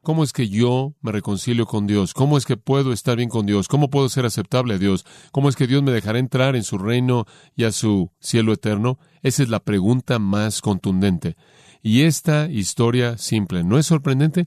¿Cómo 0.08 0.24
es 0.24 0.32
que 0.32 0.48
yo 0.48 0.94
me 1.02 1.12
reconcilio 1.12 1.66
con 1.66 1.86
Dios? 1.86 2.14
¿Cómo 2.14 2.38
es 2.38 2.46
que 2.46 2.56
puedo 2.56 2.94
estar 2.94 3.18
bien 3.18 3.28
con 3.28 3.46
Dios? 3.46 3.68
¿Cómo 3.68 3.90
puedo 3.90 4.08
ser 4.08 4.26
aceptable 4.26 4.76
a 4.76 4.78
Dios? 4.78 5.06
¿Cómo 5.34 5.50
es 5.50 5.58
que 5.58 5.68
Dios 5.68 5.84
me 5.84 5.92
dejará 5.92 6.18
entrar 6.18 6.56
en 6.56 6.64
su 6.64 6.78
reino 6.78 7.26
y 7.58 7.66
a 7.66 7.74
su 7.74 8.10
cielo 8.22 8.54
eterno? 8.54 9.00
Esa 9.22 9.44
es 9.44 9.50
la 9.50 9.60
pregunta 9.60 10.18
más 10.18 10.62
contundente. 10.62 11.36
Y 11.82 12.04
esta 12.04 12.50
historia 12.50 13.18
simple, 13.18 13.66
¿no 13.66 13.78
es 13.78 13.86
sorprendente? 13.86 14.46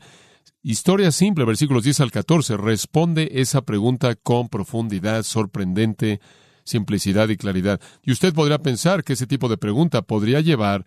Historia 0.63 1.13
simple, 1.13 1.45
versículos 1.45 1.85
10 1.85 2.01
al 2.01 2.11
14, 2.11 2.57
responde 2.57 3.29
esa 3.35 3.61
pregunta 3.61 4.15
con 4.15 4.49
profundidad, 4.49 5.25
sorprendente, 5.25 6.21
simplicidad 6.71 7.29
y 7.29 7.37
claridad. 7.37 7.81
Y 8.03 8.13
usted 8.13 8.33
podría 8.33 8.59
pensar 8.59 9.05
que 9.05 9.13
ese 9.13 9.27
tipo 9.27 9.49
de 9.49 9.59
pregunta 9.59 10.03
podría 10.03 10.41
llevar 10.41 10.87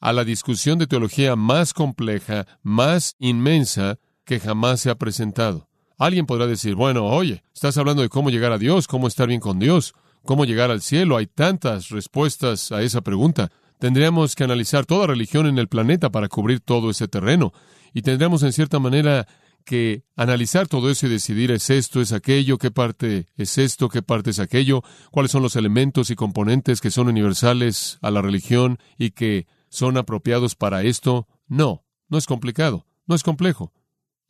a 0.00 0.12
la 0.12 0.24
discusión 0.24 0.78
de 0.78 0.86
teología 0.86 1.36
más 1.36 1.72
compleja, 1.74 2.46
más 2.62 3.14
inmensa 3.18 3.98
que 4.24 4.40
jamás 4.40 4.80
se 4.80 4.90
ha 4.90 4.96
presentado. 4.96 5.68
Alguien 5.98 6.26
podrá 6.26 6.46
decir, 6.46 6.74
bueno, 6.74 7.06
oye, 7.06 7.42
estás 7.54 7.76
hablando 7.76 8.02
de 8.02 8.08
cómo 8.08 8.30
llegar 8.30 8.52
a 8.52 8.58
Dios, 8.58 8.86
cómo 8.86 9.08
estar 9.08 9.26
bien 9.26 9.40
con 9.40 9.58
Dios, 9.58 9.94
cómo 10.24 10.44
llegar 10.44 10.70
al 10.70 10.80
cielo. 10.80 11.16
Hay 11.16 11.26
tantas 11.26 11.88
respuestas 11.88 12.70
a 12.70 12.82
esa 12.82 13.00
pregunta. 13.00 13.50
Tendríamos 13.78 14.34
que 14.34 14.44
analizar 14.44 14.86
toda 14.86 15.08
religión 15.08 15.46
en 15.46 15.58
el 15.58 15.68
planeta 15.68 16.10
para 16.10 16.28
cubrir 16.28 16.60
todo 16.60 16.90
ese 16.90 17.08
terreno 17.08 17.52
y 17.92 18.02
tendremos 18.02 18.42
en 18.42 18.52
cierta 18.52 18.78
manera 18.78 19.26
que 19.68 20.02
analizar 20.16 20.66
todo 20.66 20.88
eso 20.88 21.06
y 21.06 21.10
decidir 21.10 21.50
es 21.50 21.68
esto, 21.68 22.00
es 22.00 22.12
aquello, 22.12 22.56
qué 22.56 22.70
parte 22.70 23.26
es 23.36 23.58
esto, 23.58 23.90
qué 23.90 24.00
parte 24.00 24.30
es 24.30 24.38
aquello, 24.38 24.82
cuáles 25.10 25.30
son 25.30 25.42
los 25.42 25.56
elementos 25.56 26.08
y 26.08 26.14
componentes 26.14 26.80
que 26.80 26.90
son 26.90 27.06
universales 27.06 27.98
a 28.00 28.10
la 28.10 28.22
religión 28.22 28.78
y 28.96 29.10
que 29.10 29.46
son 29.68 29.98
apropiados 29.98 30.54
para 30.54 30.84
esto. 30.84 31.28
No, 31.48 31.84
no 32.08 32.16
es 32.16 32.24
complicado, 32.24 32.86
no 33.06 33.14
es 33.14 33.22
complejo, 33.22 33.74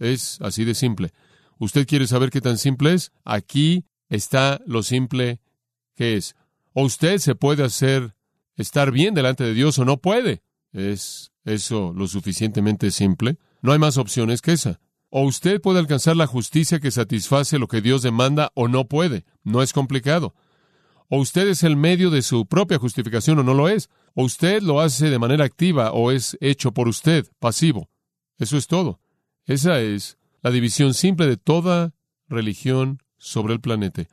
es 0.01 0.41
así 0.41 0.65
de 0.65 0.75
simple. 0.75 1.13
¿Usted 1.59 1.87
quiere 1.87 2.09
saber 2.09 2.31
qué 2.31 2.41
tan 2.41 2.59
simple 2.59 2.95
es? 2.95 3.13
Aquí 3.25 3.85
está 4.09 4.61
lo 4.67 4.83
simple 4.83 5.41
que 5.95 6.17
es. 6.17 6.35
O 6.73 6.83
usted 6.83 7.19
se 7.19 7.37
puede 7.37 7.63
hacer 7.63 8.17
estar 8.57 8.91
bien 8.91 9.15
delante 9.15 9.45
de 9.45 9.55
Dios 9.55 9.79
o 9.79 9.85
no 9.85 9.99
puede. 9.99 10.43
¿Es 10.73 11.31
eso 11.45 11.93
lo 11.95 12.09
suficientemente 12.09 12.91
simple? 12.91 13.39
No 13.63 13.71
hay 13.71 13.79
más 13.79 13.99
opciones 13.99 14.43
que 14.43 14.55
esa. 14.55 14.81
O 15.11 15.23
usted 15.23 15.61
puede 15.61 15.79
alcanzar 15.79 16.17
la 16.17 16.27
justicia 16.27 16.81
que 16.81 16.91
satisface 16.91 17.59
lo 17.59 17.67
que 17.67 17.81
Dios 17.81 18.03
demanda 18.03 18.51
o 18.55 18.69
no 18.69 18.87
puede. 18.87 19.25
No 19.43 19.63
es 19.63 19.73
complicado. 19.73 20.35
O 21.09 21.19
usted 21.19 21.49
es 21.49 21.63
el 21.63 21.77
medio 21.77 22.11
de 22.11 22.21
su 22.21 22.47
propia 22.47 22.79
justificación 22.79 23.39
o 23.39 23.43
no 23.43 23.55
lo 23.55 23.69
es. 23.69 23.89
O 24.15 24.25
usted 24.25 24.63
lo 24.63 24.81
hace 24.81 25.09
de 25.09 25.19
manera 25.19 25.45
activa 25.45 25.93
o 25.93 26.11
es 26.11 26.37
hecho 26.41 26.73
por 26.73 26.89
usted, 26.89 27.27
pasivo. 27.39 27.89
Eso 28.39 28.59
es 28.59 28.67
todo. 28.67 29.01
Esa 29.47 29.81
es 29.81 30.19
la 30.43 30.51
división 30.51 30.93
simple 30.93 31.27
de 31.27 31.39
toda 31.39 31.95
religión 32.29 33.03
sobre 33.17 33.55
el 33.55 33.61
planeta. 33.61 34.07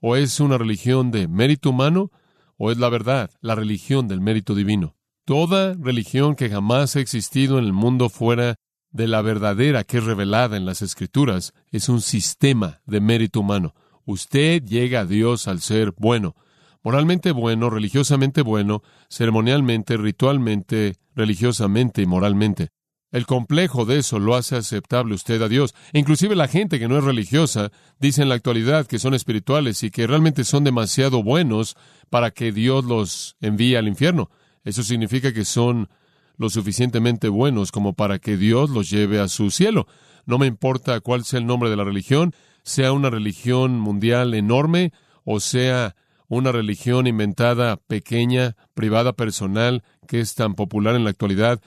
O 0.00 0.16
es 0.16 0.38
una 0.40 0.58
religión 0.58 1.10
de 1.10 1.28
mérito 1.28 1.70
humano 1.70 2.10
o 2.58 2.70
es 2.70 2.76
la 2.76 2.90
verdad, 2.90 3.30
la 3.40 3.54
religión 3.54 4.06
del 4.06 4.20
mérito 4.20 4.54
divino. 4.54 4.96
Toda 5.24 5.74
religión 5.74 6.34
que 6.34 6.50
jamás 6.50 6.96
ha 6.96 7.00
existido 7.00 7.58
en 7.58 7.64
el 7.64 7.72
mundo 7.72 8.10
fuera 8.10 8.56
de 8.92 9.08
la 9.08 9.22
verdadera 9.22 9.84
que 9.84 9.98
es 9.98 10.04
revelada 10.04 10.56
en 10.56 10.66
las 10.66 10.82
Escrituras 10.82 11.52
es 11.70 11.88
un 11.88 12.00
sistema 12.00 12.80
de 12.86 13.00
mérito 13.00 13.40
humano. 13.40 13.74
Usted 14.04 14.62
llega 14.62 15.00
a 15.00 15.06
Dios 15.06 15.48
al 15.48 15.60
ser 15.60 15.92
bueno, 15.96 16.36
moralmente 16.82 17.32
bueno, 17.32 17.70
religiosamente 17.70 18.42
bueno, 18.42 18.82
ceremonialmente, 19.08 19.96
ritualmente, 19.96 20.96
religiosamente 21.14 22.02
y 22.02 22.06
moralmente. 22.06 22.68
El 23.10 23.26
complejo 23.26 23.84
de 23.84 23.98
eso 23.98 24.18
lo 24.18 24.34
hace 24.34 24.56
aceptable 24.56 25.14
usted 25.14 25.40
a 25.42 25.48
Dios. 25.48 25.74
E 25.92 25.98
inclusive 25.98 26.34
la 26.34 26.48
gente 26.48 26.78
que 26.78 26.88
no 26.88 26.96
es 26.96 27.04
religiosa 27.04 27.70
dice 28.00 28.22
en 28.22 28.30
la 28.30 28.36
actualidad 28.36 28.86
que 28.86 28.98
son 28.98 29.12
espirituales 29.12 29.82
y 29.82 29.90
que 29.90 30.06
realmente 30.06 30.44
son 30.44 30.64
demasiado 30.64 31.22
buenos 31.22 31.76
para 32.08 32.30
que 32.30 32.52
Dios 32.52 32.84
los 32.86 33.36
envíe 33.40 33.76
al 33.76 33.86
infierno. 33.86 34.30
Eso 34.64 34.82
significa 34.82 35.32
que 35.32 35.44
son 35.44 35.90
lo 36.36 36.50
suficientemente 36.50 37.28
buenos 37.28 37.72
como 37.72 37.92
para 37.94 38.18
que 38.18 38.36
Dios 38.36 38.70
los 38.70 38.90
lleve 38.90 39.20
a 39.20 39.28
su 39.28 39.50
cielo. 39.50 39.86
No 40.26 40.38
me 40.38 40.46
importa 40.46 41.00
cuál 41.00 41.24
sea 41.24 41.40
el 41.40 41.46
nombre 41.46 41.70
de 41.70 41.76
la 41.76 41.84
religión, 41.84 42.34
sea 42.62 42.92
una 42.92 43.10
religión 43.10 43.78
mundial 43.78 44.34
enorme 44.34 44.92
o 45.24 45.40
sea 45.40 45.94
una 46.28 46.50
religión 46.50 47.06
inventada, 47.06 47.76
pequeña, 47.76 48.56
privada, 48.74 49.12
personal, 49.12 49.82
que 50.06 50.20
es 50.20 50.34
tan 50.34 50.54
popular 50.54 50.96
en 50.96 51.04
la 51.04 51.10
actualidad, 51.10 51.60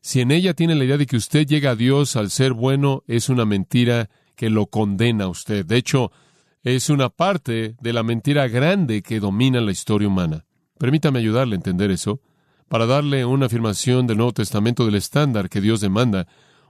si 0.00 0.20
en 0.20 0.30
ella 0.30 0.54
tiene 0.54 0.74
la 0.74 0.84
idea 0.84 0.96
de 0.96 1.06
que 1.06 1.16
usted 1.16 1.46
llega 1.46 1.70
a 1.70 1.76
Dios 1.76 2.16
al 2.16 2.30
ser 2.30 2.52
bueno, 2.52 3.04
es 3.06 3.28
una 3.28 3.44
mentira 3.44 4.10
que 4.34 4.50
lo 4.50 4.66
condena 4.66 5.24
a 5.24 5.28
usted. 5.28 5.64
De 5.64 5.76
hecho, 5.76 6.10
es 6.64 6.90
una 6.90 7.08
parte 7.08 7.76
de 7.80 7.92
la 7.92 8.02
mentira 8.02 8.48
grande 8.48 9.02
que 9.02 9.20
domina 9.20 9.60
la 9.60 9.70
historia 9.70 10.08
humana. 10.08 10.44
Permítame 10.78 11.20
ayudarle 11.20 11.54
a 11.54 11.56
entender 11.56 11.90
eso. 11.92 12.20
Para 12.72 12.86
darle 12.86 13.26
una 13.26 13.44
afirmación 13.44 14.06
del 14.06 14.16
Nuevo 14.16 14.32
Testamento 14.32 14.86
del 14.86 14.94
estándar 14.94 15.50
que 15.50 15.60
Dios 15.60 15.82
demanda, 15.82 16.26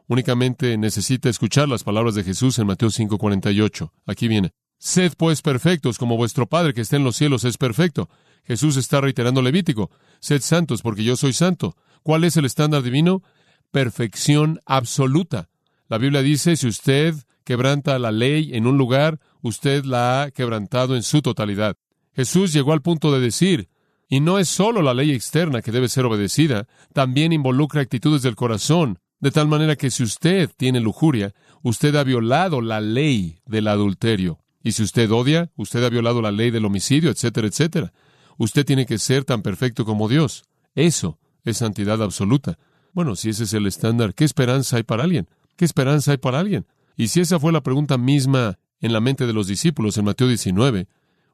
únicamente 0.09 0.77
necesita 0.77 1.29
escuchar 1.29 1.69
las 1.69 1.85
palabras 1.85 2.17
de 2.17 2.25
Jesús 2.25 2.59
en 2.59 2.67
Mateo 2.67 2.91
5:48. 2.91 3.93
Aquí 4.05 4.27
viene. 4.27 4.51
Sed 4.79 5.13
pues 5.17 5.43
perfectos 5.43 5.99
como 5.99 6.17
vuestro 6.17 6.49
Padre 6.49 6.75
que 6.75 6.81
está 6.81 6.97
en 6.97 7.05
los 7.05 7.15
cielos 7.15 7.45
es 7.45 7.57
perfecto. 7.57 8.11
Jesús 8.43 8.77
está 8.79 9.01
reiterando 9.01 9.43
Levítico. 9.43 9.93
Sed 10.19 10.41
santos 10.41 10.83
porque 10.83 11.05
yo 11.05 11.15
soy 11.15 11.35
santo. 11.35 11.77
¿Cuál 12.03 12.25
es 12.25 12.37
el 12.37 12.47
estándar 12.47 12.83
divino? 12.83 13.23
Perfección 13.71 14.59
absoluta. 14.67 15.51
La 15.89 15.99
Biblia 15.99 16.21
dice, 16.23 16.57
si 16.57 16.67
usted 16.67 17.15
quebranta 17.45 17.97
la 18.01 18.11
ley 18.11 18.57
en 18.57 18.67
un 18.67 18.77
lugar, 18.77 19.21
usted 19.41 19.85
la 19.85 20.23
ha 20.23 20.31
quebrantado 20.33 20.97
en 20.97 21.05
su 21.05 21.23
totalidad. 21.23 21.77
Jesús 22.13 22.53
llegó 22.53 22.73
al 22.73 22.83
punto 22.83 23.13
de 23.13 23.21
decir, 23.21 23.69
y 24.13 24.21
no 24.21 24.39
es 24.39 24.51
solo 24.51 24.83
la 24.83 24.93
ley 24.93 25.11
externa 25.11 25.63
que 25.63 25.73
debe 25.73 25.89
ser 25.89 26.05
obedecida, 26.05 26.67
también 26.93 27.33
involucra 27.33 27.81
actitudes 27.81 28.21
del 28.21 28.37
corazón, 28.37 28.99
de 29.21 29.31
tal 29.31 29.49
manera 29.49 29.75
que 29.75 29.91
si 29.91 30.03
usted 30.03 30.51
tiene 30.55 30.81
lujuria, 30.81 31.33
usted 31.63 31.97
ha 31.97 32.05
violado 32.05 32.61
la 32.61 32.83
ley 32.83 33.39
del 33.47 33.69
adulterio. 33.69 34.39
Y 34.63 34.73
si 34.73 34.83
usted 34.83 35.11
odia, 35.11 35.51
usted 35.57 35.83
ha 35.83 35.89
violado 35.89 36.21
la 36.21 36.31
ley 36.31 36.51
del 36.51 36.67
homicidio, 36.67 37.09
etcétera, 37.09 37.47
etcétera. 37.47 37.95
Usted 38.37 38.67
tiene 38.67 38.85
que 38.85 38.99
ser 38.99 39.25
tan 39.25 39.41
perfecto 39.41 39.87
como 39.87 40.11
Dios. 40.11 40.45
Eso 40.75 41.19
es 41.43 41.57
santidad 41.57 42.03
absoluta. 42.03 42.59
Bueno, 42.93 43.17
si 43.17 43.31
ese 43.31 43.45
es 43.45 43.55
el 43.55 43.67
estándar, 43.67 44.13
¿qué 44.13 44.25
esperanza 44.25 44.77
hay 44.77 44.83
para 44.83 45.05
alguien? 45.05 45.27
¿Qué 45.57 45.65
esperanza 45.65 46.11
hay 46.11 46.19
para 46.19 46.39
alguien? 46.39 46.67
Y 46.99 47.09
si 47.09 47.21
esa 47.21 47.41
fue 47.41 47.51
la 47.51 47.63
pregunta 47.63 47.97
misma 47.97 48.59
en 48.79 48.93
la 48.93 49.01
mente 49.01 49.27
de 49.27 49.33
los 49.33 49.47
discípulos 49.47 49.97
en 49.97 50.05
Mateo 50.05 50.29
19, 50.29 50.87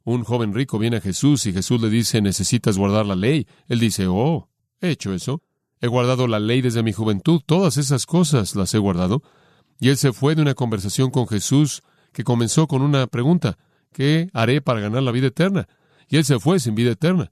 un 0.09 0.25
joven 0.25 0.55
rico 0.55 0.79
viene 0.79 0.97
a 0.97 1.01
Jesús 1.03 1.45
y 1.45 1.53
Jesús 1.53 1.83
le 1.83 1.91
dice, 1.91 2.23
necesitas 2.23 2.79
guardar 2.79 3.05
la 3.05 3.15
ley. 3.15 3.47
Él 3.67 3.79
dice, 3.79 4.07
oh, 4.09 4.49
he 4.81 4.89
hecho 4.89 5.13
eso. 5.13 5.43
He 5.83 5.87
guardado 5.87 6.27
la 6.27 6.41
ley 6.41 6.63
desde 6.63 6.83
mi 6.83 6.95
juventud. 6.95 7.43
Todas 7.45 7.77
esas 7.77 8.07
cosas 8.07 8.57
las 8.57 8.73
he 8.73 8.79
guardado. 8.79 9.23
Y 9.79 9.91
él 9.91 9.99
se 9.99 10.15
fue 10.15 10.35
de 10.35 10.41
una 10.41 10.55
conversación 10.55 11.11
con 11.11 11.29
Jesús 11.29 11.83
que 12.13 12.25
comenzó 12.25 12.67
con 12.67 12.81
una 12.81 13.07
pregunta. 13.07 13.59
¿Qué 13.93 14.31
haré 14.33 14.63
para 14.63 14.81
ganar 14.81 15.03
la 15.03 15.13
vida 15.13 15.27
eterna? 15.27 15.69
Y 16.09 16.17
él 16.17 16.25
se 16.25 16.39
fue 16.39 16.59
sin 16.59 16.75
vida 16.75 16.93
eterna. 16.93 17.31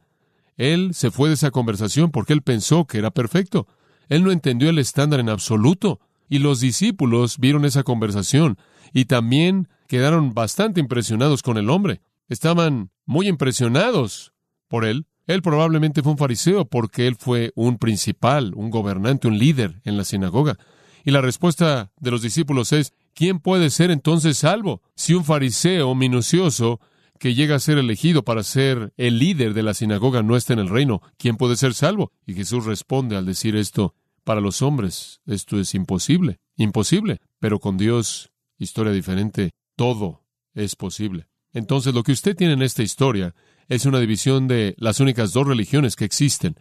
Él 0.58 0.90
se 0.92 1.10
fue 1.10 1.28
de 1.28 1.34
esa 1.36 1.50
conversación 1.50 2.10
porque 2.10 2.34
él 2.34 2.42
pensó 2.42 2.86
que 2.86 2.98
era 2.98 3.10
perfecto. 3.10 3.66
Él 4.10 4.22
no 4.22 4.32
entendió 4.32 4.68
el 4.68 4.78
estándar 4.78 5.20
en 5.20 5.30
absoluto. 5.30 6.00
Y 6.28 6.40
los 6.40 6.60
discípulos 6.60 7.38
vieron 7.38 7.64
esa 7.64 7.84
conversación 7.84 8.58
y 8.92 9.06
también 9.06 9.68
quedaron 9.88 10.34
bastante 10.34 10.80
impresionados 10.80 11.42
con 11.42 11.56
el 11.56 11.70
hombre. 11.70 12.02
Estaban 12.28 12.90
muy 13.04 13.28
impresionados 13.28 14.32
por 14.68 14.84
él. 14.84 15.06
Él 15.26 15.42
probablemente 15.42 16.02
fue 16.02 16.12
un 16.12 16.18
fariseo 16.18 16.64
porque 16.66 17.06
él 17.06 17.16
fue 17.16 17.52
un 17.54 17.78
principal, 17.78 18.52
un 18.54 18.70
gobernante, 18.70 19.28
un 19.28 19.38
líder 19.38 19.80
en 19.84 19.96
la 19.96 20.04
sinagoga. 20.04 20.56
Y 21.04 21.10
la 21.10 21.20
respuesta 21.20 21.92
de 22.00 22.10
los 22.10 22.22
discípulos 22.22 22.72
es, 22.72 22.92
¿quién 23.14 23.38
puede 23.40 23.70
ser 23.70 23.90
entonces 23.90 24.38
salvo? 24.38 24.82
Si 24.94 25.14
un 25.14 25.24
fariseo 25.24 25.94
minucioso 25.94 26.80
que 27.18 27.34
llega 27.34 27.56
a 27.56 27.60
ser 27.60 27.78
elegido 27.78 28.24
para 28.24 28.42
ser 28.42 28.92
el 28.96 29.18
líder 29.18 29.54
de 29.54 29.62
la 29.62 29.74
sinagoga 29.74 30.22
no 30.22 30.36
está 30.36 30.52
en 30.52 30.58
el 30.58 30.68
reino, 30.68 31.02
¿quién 31.16 31.36
puede 31.36 31.56
ser 31.56 31.74
salvo? 31.74 32.12
Y 32.26 32.34
Jesús 32.34 32.64
responde 32.64 33.16
al 33.16 33.24
decir 33.24 33.56
esto, 33.56 33.94
para 34.24 34.40
los 34.40 34.60
hombres 34.62 35.20
esto 35.26 35.58
es 35.60 35.74
imposible, 35.74 36.38
imposible, 36.56 37.20
pero 37.38 37.60
con 37.60 37.76
Dios, 37.76 38.30
historia 38.58 38.92
diferente, 38.92 39.52
todo 39.76 40.24
es 40.54 40.74
posible. 40.74 41.28
Entonces 41.56 41.94
lo 41.94 42.02
que 42.02 42.12
usted 42.12 42.36
tiene 42.36 42.52
en 42.52 42.60
esta 42.60 42.82
historia 42.82 43.34
es 43.70 43.86
una 43.86 43.98
división 43.98 44.46
de 44.46 44.74
las 44.76 45.00
únicas 45.00 45.32
dos 45.32 45.46
religiones 45.46 45.96
que 45.96 46.04
existen. 46.04 46.54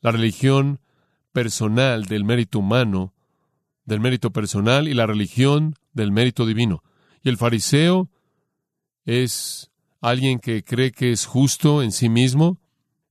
La 0.00 0.10
religión 0.10 0.80
personal 1.30 2.06
del 2.06 2.24
mérito 2.24 2.58
humano, 2.58 3.14
del 3.84 4.00
mérito 4.00 4.32
personal, 4.32 4.88
y 4.88 4.94
la 4.94 5.06
religión 5.06 5.76
del 5.92 6.10
mérito 6.10 6.46
divino. 6.46 6.82
Y 7.22 7.28
el 7.28 7.36
fariseo 7.36 8.10
es 9.04 9.70
alguien 10.00 10.40
que 10.40 10.64
cree 10.64 10.90
que 10.90 11.12
es 11.12 11.26
justo 11.26 11.80
en 11.80 11.92
sí 11.92 12.08
mismo, 12.08 12.58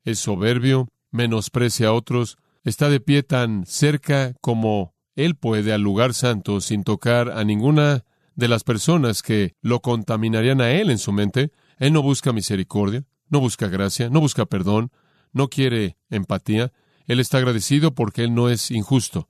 es 0.03 0.19
soberbio, 0.19 0.89
menosprecia 1.09 1.87
a 1.87 1.93
otros, 1.93 2.35
está 2.65 2.89
de 2.89 2.99
pie 2.99 3.23
tan 3.23 3.65
cerca 3.65 4.33
como 4.41 4.93
él 5.15 5.35
puede 5.35 5.71
al 5.71 5.83
lugar 5.83 6.13
santo 6.13 6.59
sin 6.59 6.83
tocar 6.83 7.29
a 7.31 7.45
ninguna 7.45 8.03
de 8.35 8.47
las 8.47 8.63
personas 8.63 9.21
que 9.21 9.55
lo 9.61 9.81
contaminarían 9.81 10.61
a 10.61 10.71
él 10.71 10.89
en 10.89 10.97
su 10.97 11.11
mente. 11.11 11.51
Él 11.77 11.93
no 11.93 12.01
busca 12.01 12.33
misericordia, 12.33 13.05
no 13.29 13.39
busca 13.39 13.67
gracia, 13.67 14.09
no 14.09 14.19
busca 14.19 14.45
perdón, 14.45 14.91
no 15.31 15.49
quiere 15.49 15.97
empatía. 16.09 16.71
Él 17.05 17.19
está 17.19 17.37
agradecido 17.37 17.93
porque 17.93 18.23
él 18.23 18.33
no 18.33 18.49
es 18.49 18.71
injusto. 18.71 19.27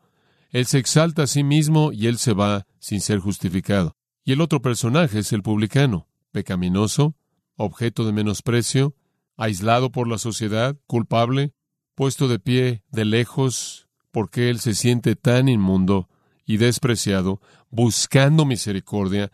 Él 0.52 0.66
se 0.66 0.78
exalta 0.78 1.24
a 1.24 1.28
sí 1.28 1.44
mismo 1.44 1.92
y 1.92 2.08
él 2.08 2.18
se 2.18 2.34
va 2.34 2.68
sin 2.80 3.02
ser 3.02 3.20
justificado. 3.20 3.96
Y 4.24 4.34
el 4.34 4.42
otro 4.42 4.62
personaje 4.62 5.20
es 5.20 5.34
el 5.34 5.42
publicano, 5.42 6.08
pecaminoso, 6.32 7.16
objeto 7.56 8.06
de 8.06 8.14
menosprecio, 8.14 8.96
aislado 9.36 9.92
por 9.92 10.08
la 10.08 10.18
sociedad, 10.18 10.78
culpable, 10.86 11.54
puesto 11.96 12.28
de 12.28 12.40
pie 12.40 12.84
de 12.92 13.06
lejos, 13.06 13.88
porque 14.12 14.50
él 14.50 14.60
se 14.60 14.76
siente 14.76 15.16
tan 15.16 15.50
inmundo 15.50 16.08
y 16.46 16.58
despreciado, 16.58 17.42
buscando 17.74 18.46
misericordia, 18.46 19.32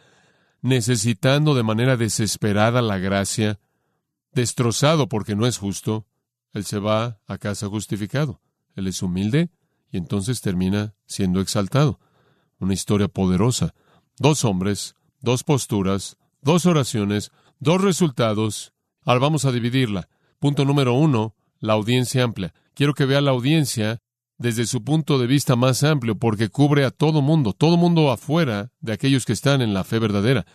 necesitando 0.61 1.53
de 1.53 1.63
manera 1.63 1.97
desesperada 1.97 2.81
la 2.81 2.97
gracia, 2.97 3.59
destrozado 4.33 5.07
porque 5.07 5.35
no 5.35 5.45
es 5.45 5.57
justo, 5.57 6.07
él 6.53 6.65
se 6.65 6.79
va 6.79 7.19
a 7.27 7.37
casa 7.37 7.67
justificado. 7.67 8.41
Él 8.75 8.87
es 8.87 9.03
humilde 9.03 9.51
y 9.91 9.97
entonces 9.97 10.41
termina 10.41 10.95
siendo 11.05 11.41
exaltado. 11.41 11.99
Una 12.59 12.73
historia 12.73 13.07
poderosa. 13.07 13.73
Dos 14.17 14.43
hombres, 14.43 14.95
dos 15.21 15.43
posturas, 15.43 16.17
dos 16.41 16.65
oraciones, 16.65 17.31
Dos 17.61 17.81
resultados. 17.81 18.71
Ahora 19.03 19.19
vamos 19.19 19.43
a 19.43 19.51
dividirla. 19.51 20.07
Punto 20.39 20.63
número 20.63 20.93
uno, 20.93 21.35
la 21.59 21.73
audiencia 21.73 22.23
amplia. 22.23 22.53
Quiero 22.73 22.93
que 22.93 23.03
vea 23.03 23.19
la 23.19 23.31
audiencia 23.31 24.01
desde 24.39 24.65
su 24.65 24.83
punto 24.83 25.19
de 25.19 25.27
vista 25.27 25.55
más 25.55 25.83
amplio, 25.83 26.15
porque 26.15 26.49
cubre 26.49 26.85
a 26.85 26.91
todo 26.91 27.21
mundo, 27.21 27.53
todo 27.53 27.77
mundo 27.77 28.09
afuera 28.09 28.71
de 28.79 28.93
aquellos 28.93 29.25
que 29.25 29.33
están 29.33 29.61
en 29.61 29.73
la 29.73 29.83
fe 29.83 29.99
verdadera. 29.99 30.45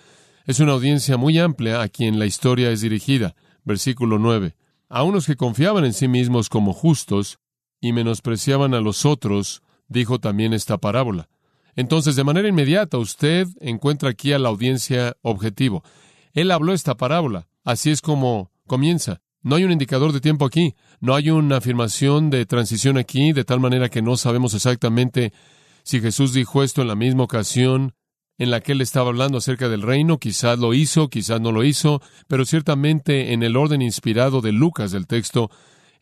Es 0.46 0.58
una 0.58 0.72
audiencia 0.72 1.16
muy 1.18 1.38
amplia 1.38 1.82
a 1.82 1.88
quien 1.88 2.18
la 2.18 2.26
historia 2.26 2.70
es 2.70 2.80
dirigida. 2.80 3.36
Versículo 3.62 4.18
9. 4.18 4.56
A 4.88 5.02
unos 5.02 5.26
que 5.26 5.36
confiaban 5.36 5.84
en 5.84 5.92
sí 5.92 6.08
mismos 6.08 6.48
como 6.48 6.72
justos 6.72 7.38
y 7.80 7.92
menospreciaban 7.92 8.72
a 8.72 8.80
los 8.80 9.04
otros, 9.04 9.62
dijo 9.88 10.18
también 10.18 10.54
esta 10.54 10.78
parábola. 10.78 11.28
Entonces, 11.76 12.16
de 12.16 12.24
manera 12.24 12.48
inmediata, 12.48 12.96
usted 12.98 13.46
encuentra 13.60 14.08
aquí 14.10 14.32
a 14.32 14.38
la 14.38 14.48
audiencia 14.48 15.16
objetivo. 15.22 15.84
Él 16.32 16.50
habló 16.50 16.72
esta 16.72 16.96
parábola. 16.96 17.48
Así 17.64 17.90
es 17.90 18.00
como 18.00 18.50
comienza. 18.66 19.20
No 19.44 19.56
hay 19.56 19.64
un 19.64 19.72
indicador 19.72 20.12
de 20.12 20.22
tiempo 20.22 20.46
aquí, 20.46 20.74
no 21.00 21.14
hay 21.14 21.28
una 21.28 21.58
afirmación 21.58 22.30
de 22.30 22.46
transición 22.46 22.96
aquí, 22.96 23.34
de 23.34 23.44
tal 23.44 23.60
manera 23.60 23.90
que 23.90 24.00
no 24.00 24.16
sabemos 24.16 24.54
exactamente 24.54 25.34
si 25.82 26.00
Jesús 26.00 26.32
dijo 26.32 26.62
esto 26.62 26.80
en 26.80 26.88
la 26.88 26.94
misma 26.94 27.24
ocasión 27.24 27.94
en 28.38 28.50
la 28.50 28.62
que 28.62 28.72
él 28.72 28.80
estaba 28.80 29.10
hablando 29.10 29.36
acerca 29.36 29.68
del 29.68 29.82
reino, 29.82 30.16
quizás 30.16 30.58
lo 30.58 30.72
hizo, 30.72 31.10
quizás 31.10 31.42
no 31.42 31.52
lo 31.52 31.62
hizo, 31.62 32.00
pero 32.26 32.46
ciertamente 32.46 33.34
en 33.34 33.42
el 33.42 33.58
orden 33.58 33.82
inspirado 33.82 34.40
de 34.40 34.52
Lucas 34.52 34.92
del 34.92 35.06
texto, 35.06 35.50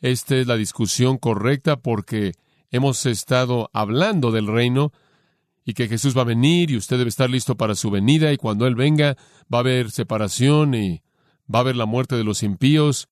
esta 0.01 0.37
es 0.37 0.47
la 0.47 0.57
discusión 0.57 1.19
correcta 1.19 1.81
porque 1.81 2.35
hemos 2.71 3.05
estado 3.07 3.71
hablando 3.73 4.31
del 4.31 4.47
reino 4.47 4.93
y 5.65 5.75
que 5.75 5.89
Jesús 5.89 6.17
va 6.17 6.23
a 6.23 6.27
venir 6.27 6.71
y 6.71 6.77
usted 6.77 6.97
debe 6.97 7.11
estar 7.11 7.29
listo 7.29 7.57
para 7.57 7.75
su 7.75 7.91
venida 7.91 8.33
y 8.33 8.37
cuando 8.37 8.69
Él 8.69 8.77
venga 8.77 9.17
va 9.53 9.59
a 9.59 9.63
haber 9.63 9.91
separación 9.91 10.75
y 10.75 11.03
va 11.53 11.59
a 11.59 11.63
haber 11.63 11.75
la 11.75 11.87
muerte 11.87 12.15
de 12.15 12.23
los 12.23 12.45
impíos 12.45 13.09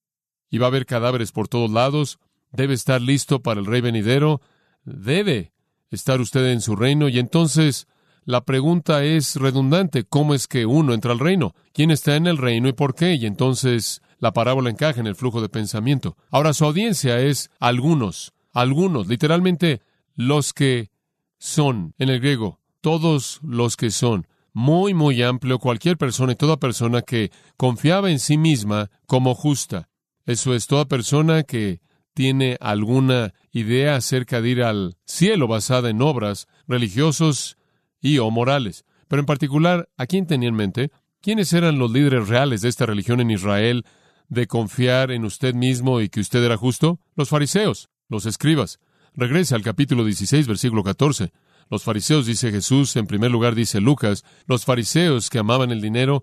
y 0.50 0.58
va 0.58 0.66
a 0.66 0.68
haber 0.68 0.86
cadáveres 0.86 1.32
por 1.32 1.48
todos 1.48 1.70
lados. 1.70 2.18
Debe 2.52 2.74
estar 2.74 3.00
listo 3.00 3.40
para 3.40 3.60
el 3.60 3.66
Rey 3.66 3.80
venidero. 3.80 4.40
Debe 4.84 5.52
estar 5.90 6.20
usted 6.20 6.46
en 6.46 6.60
su 6.60 6.76
reino 6.76 7.08
y 7.08 7.18
entonces 7.18 7.86
la 8.24 8.44
pregunta 8.44 9.02
es 9.04 9.36
redundante, 9.36 10.04
¿cómo 10.04 10.34
es 10.34 10.46
que 10.46 10.66
uno 10.66 10.94
entra 10.94 11.12
al 11.12 11.18
reino? 11.18 11.54
¿Quién 11.72 11.90
está 11.90 12.16
en 12.16 12.26
el 12.26 12.38
reino 12.38 12.68
y 12.68 12.72
por 12.72 12.94
qué? 12.94 13.14
Y 13.14 13.26
entonces 13.26 14.02
la 14.18 14.32
parábola 14.32 14.70
encaja 14.70 15.00
en 15.00 15.06
el 15.06 15.16
flujo 15.16 15.40
de 15.40 15.48
pensamiento. 15.48 16.16
Ahora 16.30 16.52
su 16.52 16.64
audiencia 16.64 17.18
es 17.20 17.50
algunos, 17.58 18.32
algunos, 18.52 19.08
literalmente 19.08 19.80
los 20.14 20.52
que 20.52 20.90
son, 21.38 21.94
en 21.98 22.10
el 22.10 22.20
griego, 22.20 22.60
todos 22.80 23.40
los 23.42 23.76
que 23.76 23.90
son, 23.90 24.26
muy, 24.52 24.94
muy 24.94 25.22
amplio, 25.22 25.58
cualquier 25.58 25.96
persona 25.96 26.32
y 26.32 26.36
toda 26.36 26.58
persona 26.58 27.02
que 27.02 27.30
confiaba 27.56 28.10
en 28.10 28.18
sí 28.18 28.36
misma 28.36 28.90
como 29.06 29.34
justa. 29.34 29.88
Eso 30.30 30.54
es 30.54 30.68
toda 30.68 30.84
persona 30.86 31.42
que 31.42 31.80
tiene 32.14 32.56
alguna 32.60 33.34
idea 33.50 33.96
acerca 33.96 34.40
de 34.40 34.48
ir 34.50 34.62
al 34.62 34.96
cielo 35.04 35.48
basada 35.48 35.90
en 35.90 36.00
obras 36.00 36.46
religiosos 36.68 37.56
y 38.00 38.18
o 38.18 38.30
morales. 38.30 38.84
Pero 39.08 39.18
en 39.18 39.26
particular, 39.26 39.88
¿a 39.96 40.06
quién 40.06 40.28
tenía 40.28 40.48
en 40.48 40.54
mente? 40.54 40.92
¿Quiénes 41.20 41.52
eran 41.52 41.80
los 41.80 41.90
líderes 41.90 42.28
reales 42.28 42.60
de 42.60 42.68
esta 42.68 42.86
religión 42.86 43.20
en 43.20 43.32
Israel 43.32 43.84
de 44.28 44.46
confiar 44.46 45.10
en 45.10 45.24
usted 45.24 45.52
mismo 45.52 46.00
y 46.00 46.08
que 46.08 46.20
usted 46.20 46.44
era 46.44 46.56
justo? 46.56 47.00
Los 47.16 47.28
fariseos, 47.28 47.90
los 48.08 48.24
escribas. 48.24 48.78
Regrese 49.14 49.56
al 49.56 49.62
capítulo 49.62 50.04
16, 50.04 50.46
versículo 50.46 50.84
14. 50.84 51.32
Los 51.70 51.82
fariseos, 51.82 52.26
dice 52.26 52.52
Jesús, 52.52 52.94
en 52.94 53.08
primer 53.08 53.32
lugar 53.32 53.56
dice 53.56 53.80
Lucas, 53.80 54.24
los 54.46 54.64
fariseos 54.64 55.28
que 55.28 55.40
amaban 55.40 55.72
el 55.72 55.80
dinero 55.80 56.22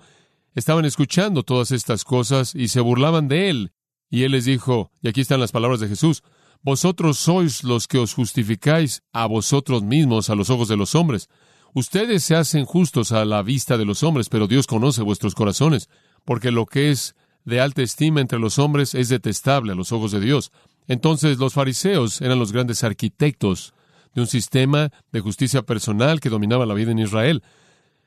estaban 0.56 0.86
escuchando 0.86 1.44
todas 1.44 1.72
estas 1.72 2.06
cosas 2.06 2.56
y 2.56 2.70
se 2.70 2.80
burlaban 2.80 3.28
de 3.28 3.50
él. 3.50 3.74
Y 4.10 4.24
él 4.24 4.32
les 4.32 4.46
dijo, 4.46 4.92
y 5.02 5.10
aquí 5.10 5.22
están 5.22 5.40
las 5.40 5.52
palabras 5.52 5.80
de 5.80 5.88
Jesús, 5.88 6.24
vosotros 6.62 7.18
sois 7.18 7.64
los 7.64 7.88
que 7.88 7.98
os 7.98 8.14
justificáis 8.14 9.04
a 9.14 9.26
vosotros 9.26 9.84
mismos 9.84 10.30
a 10.30 10.36
los 10.36 10.50
ojos 10.50 10.68
de 10.68 10.78
los 10.78 10.96
hombres. 10.96 11.30
Ustedes 11.74 12.24
se 12.24 12.36
hacen 12.36 12.66
justos 12.66 13.12
a 13.12 13.26
la 13.26 13.44
vista 13.44 13.78
de 13.78 13.86
los 13.86 14.04
hombres, 14.04 14.30
pero 14.30 14.48
Dios 14.48 14.68
conoce 14.68 15.02
vuestros 15.02 15.36
corazones, 15.36 15.90
porque 16.26 16.52
lo 16.52 16.66
que 16.66 16.92
es 16.92 17.16
de 17.46 17.62
alta 17.62 17.82
estima 17.82 18.20
entre 18.20 18.40
los 18.40 18.60
hombres 18.60 18.96
es 18.96 19.10
detestable 19.10 19.72
a 19.72 19.76
los 19.76 19.92
ojos 19.92 20.12
de 20.12 20.20
Dios. 20.20 20.52
Entonces 20.88 21.38
los 21.38 21.54
fariseos 21.54 22.22
eran 22.22 22.40
los 22.40 22.52
grandes 22.52 22.84
arquitectos 22.84 23.74
de 24.14 24.22
un 24.22 24.28
sistema 24.28 24.92
de 25.12 25.20
justicia 25.20 25.62
personal 25.62 26.20
que 26.20 26.30
dominaba 26.30 26.66
la 26.66 26.74
vida 26.74 26.92
en 26.92 27.00
Israel. 27.00 27.44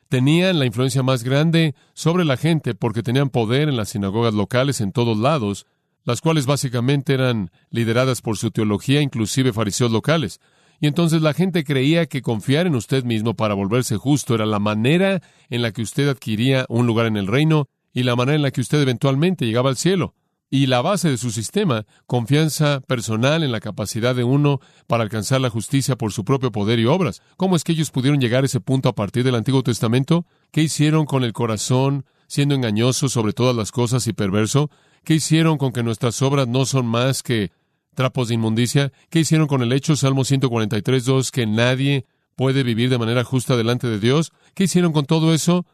Tenían 0.09 0.59
la 0.59 0.65
influencia 0.65 1.03
más 1.03 1.23
grande 1.23 1.73
sobre 1.93 2.25
la 2.25 2.37
gente 2.37 2.75
porque 2.75 3.01
tenían 3.01 3.29
poder 3.29 3.69
en 3.69 3.77
las 3.77 3.89
sinagogas 3.89 4.33
locales 4.33 4.81
en 4.81 4.91
todos 4.91 5.17
lados, 5.17 5.65
las 6.03 6.21
cuales 6.21 6.45
básicamente 6.45 7.13
eran 7.13 7.51
lideradas 7.69 8.21
por 8.21 8.37
su 8.37 8.51
teología, 8.51 9.01
inclusive 9.01 9.53
fariseos 9.53 9.91
locales. 9.91 10.39
Y 10.79 10.87
entonces 10.87 11.21
la 11.21 11.33
gente 11.33 11.63
creía 11.63 12.07
que 12.07 12.23
confiar 12.23 12.65
en 12.65 12.75
usted 12.75 13.03
mismo 13.03 13.35
para 13.35 13.53
volverse 13.53 13.97
justo 13.97 14.33
era 14.33 14.47
la 14.47 14.59
manera 14.59 15.21
en 15.49 15.61
la 15.61 15.71
que 15.71 15.83
usted 15.83 16.09
adquiría 16.09 16.65
un 16.69 16.87
lugar 16.87 17.05
en 17.05 17.17
el 17.17 17.27
reino 17.27 17.69
y 17.93 18.03
la 18.03 18.15
manera 18.15 18.35
en 18.35 18.41
la 18.41 18.51
que 18.51 18.61
usted 18.61 18.81
eventualmente 18.81 19.45
llegaba 19.45 19.69
al 19.69 19.77
cielo. 19.77 20.15
Y 20.49 20.65
la 20.65 20.81
base 20.81 21.09
de 21.09 21.17
su 21.17 21.31
sistema, 21.31 21.85
confianza 22.07 22.81
personal 22.81 23.43
en 23.43 23.53
la 23.53 23.61
capacidad 23.61 24.13
de 24.15 24.25
uno 24.25 24.59
para 24.87 25.03
alcanzar 25.03 25.39
la 25.39 25.49
justicia 25.49 25.95
por 25.95 26.11
su 26.11 26.25
propio 26.25 26.51
poder 26.51 26.79
y 26.79 26.85
obras. 26.85 27.21
¿Cómo 27.37 27.55
es 27.55 27.63
que 27.63 27.71
ellos 27.71 27.91
pudieron 27.91 28.19
llegar 28.19 28.43
a 28.43 28.47
ese 28.47 28.59
punto 28.59 28.89
a 28.89 28.95
partir 28.95 29.23
del 29.23 29.35
Antiguo 29.35 29.63
Testamento? 29.63 30.25
¿Qué 30.51 30.61
hicieron 30.61 31.05
con 31.05 31.23
el 31.23 31.31
corazón 31.31 32.05
siendo 32.27 32.55
engañoso 32.55 33.07
sobre 33.07 33.31
todas 33.33 33.55
las 33.55 33.71
cosas 33.71 34.07
y 34.07 34.13
perverso? 34.13 34.69
¿Qué 35.03 35.15
hicieron 35.15 35.57
con 35.57 35.71
que 35.71 35.83
nuestras 35.83 36.21
obras 36.21 36.47
no 36.47 36.65
son 36.65 36.85
más 36.85 37.23
que 37.23 37.51
trapos 37.95 38.27
de 38.27 38.35
inmundicia? 38.35 38.91
¿Qué 39.09 39.19
hicieron 39.19 39.47
con 39.47 39.61
el 39.61 39.73
hecho, 39.73 39.95
Salmo 39.95 40.23
143, 40.23 41.05
2, 41.05 41.31
que 41.31 41.47
nadie 41.47 42.05
puede 42.35 42.63
vivir 42.63 42.89
de 42.89 42.97
manera 42.97 43.23
justa 43.23 43.57
delante 43.57 43.87
de 43.87 43.99
Dios? 43.99 44.31
¿Qué 44.53 44.65
hicieron 44.65 44.93
con 44.93 45.05
todo 45.05 45.33
eso? 45.33 45.65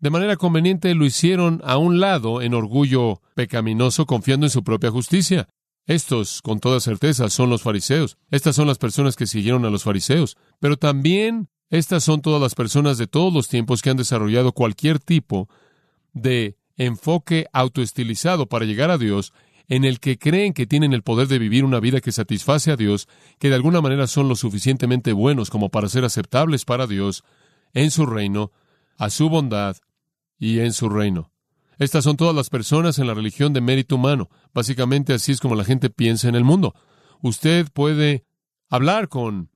De 0.00 0.10
manera 0.10 0.36
conveniente 0.36 0.94
lo 0.94 1.04
hicieron 1.04 1.60
a 1.64 1.78
un 1.78 2.00
lado 2.00 2.42
en 2.42 2.54
orgullo 2.54 3.22
pecaminoso, 3.34 4.06
confiando 4.06 4.46
en 4.46 4.50
su 4.50 4.62
propia 4.62 4.90
justicia. 4.90 5.48
Estos, 5.86 6.42
con 6.42 6.60
toda 6.60 6.80
certeza, 6.80 7.30
son 7.30 7.48
los 7.48 7.62
fariseos. 7.62 8.18
Estas 8.30 8.56
son 8.56 8.66
las 8.66 8.78
personas 8.78 9.16
que 9.16 9.26
siguieron 9.26 9.64
a 9.64 9.70
los 9.70 9.84
fariseos. 9.84 10.36
Pero 10.60 10.76
también 10.76 11.48
estas 11.70 12.04
son 12.04 12.22
todas 12.22 12.40
las 12.40 12.54
personas 12.54 12.98
de 12.98 13.06
todos 13.06 13.32
los 13.32 13.48
tiempos 13.48 13.82
que 13.82 13.90
han 13.90 13.96
desarrollado 13.96 14.52
cualquier 14.52 14.98
tipo 14.98 15.48
de 16.12 16.56
enfoque 16.76 17.46
autoestilizado 17.52 18.46
para 18.46 18.64
llegar 18.64 18.90
a 18.90 18.98
Dios 18.98 19.32
en 19.68 19.84
el 19.84 19.98
que 19.98 20.18
creen 20.18 20.52
que 20.52 20.66
tienen 20.66 20.92
el 20.92 21.02
poder 21.02 21.26
de 21.28 21.38
vivir 21.38 21.64
una 21.64 21.80
vida 21.80 22.00
que 22.00 22.12
satisface 22.12 22.70
a 22.70 22.76
Dios, 22.76 23.08
que 23.38 23.48
de 23.48 23.56
alguna 23.56 23.80
manera 23.80 24.06
son 24.06 24.28
lo 24.28 24.36
suficientemente 24.36 25.12
buenos 25.12 25.50
como 25.50 25.70
para 25.70 25.88
ser 25.88 26.04
aceptables 26.04 26.64
para 26.64 26.86
Dios, 26.86 27.24
en 27.72 27.90
su 27.90 28.06
reino, 28.06 28.52
a 28.96 29.10
su 29.10 29.28
bondad 29.28 29.76
y 30.38 30.60
en 30.60 30.72
su 30.72 30.88
reino. 30.88 31.32
Estas 31.78 32.04
son 32.04 32.16
todas 32.16 32.34
las 32.34 32.48
personas 32.48 32.98
en 32.98 33.06
la 33.06 33.14
religión 33.14 33.52
de 33.52 33.60
mérito 33.60 33.96
humano. 33.96 34.30
Básicamente 34.54 35.12
así 35.12 35.32
es 35.32 35.40
como 35.40 35.56
la 35.56 35.64
gente 35.64 35.90
piensa 35.90 36.28
en 36.28 36.34
el 36.34 36.44
mundo. 36.44 36.74
Usted 37.20 37.66
puede 37.72 38.24
hablar 38.70 39.08
con 39.08 39.50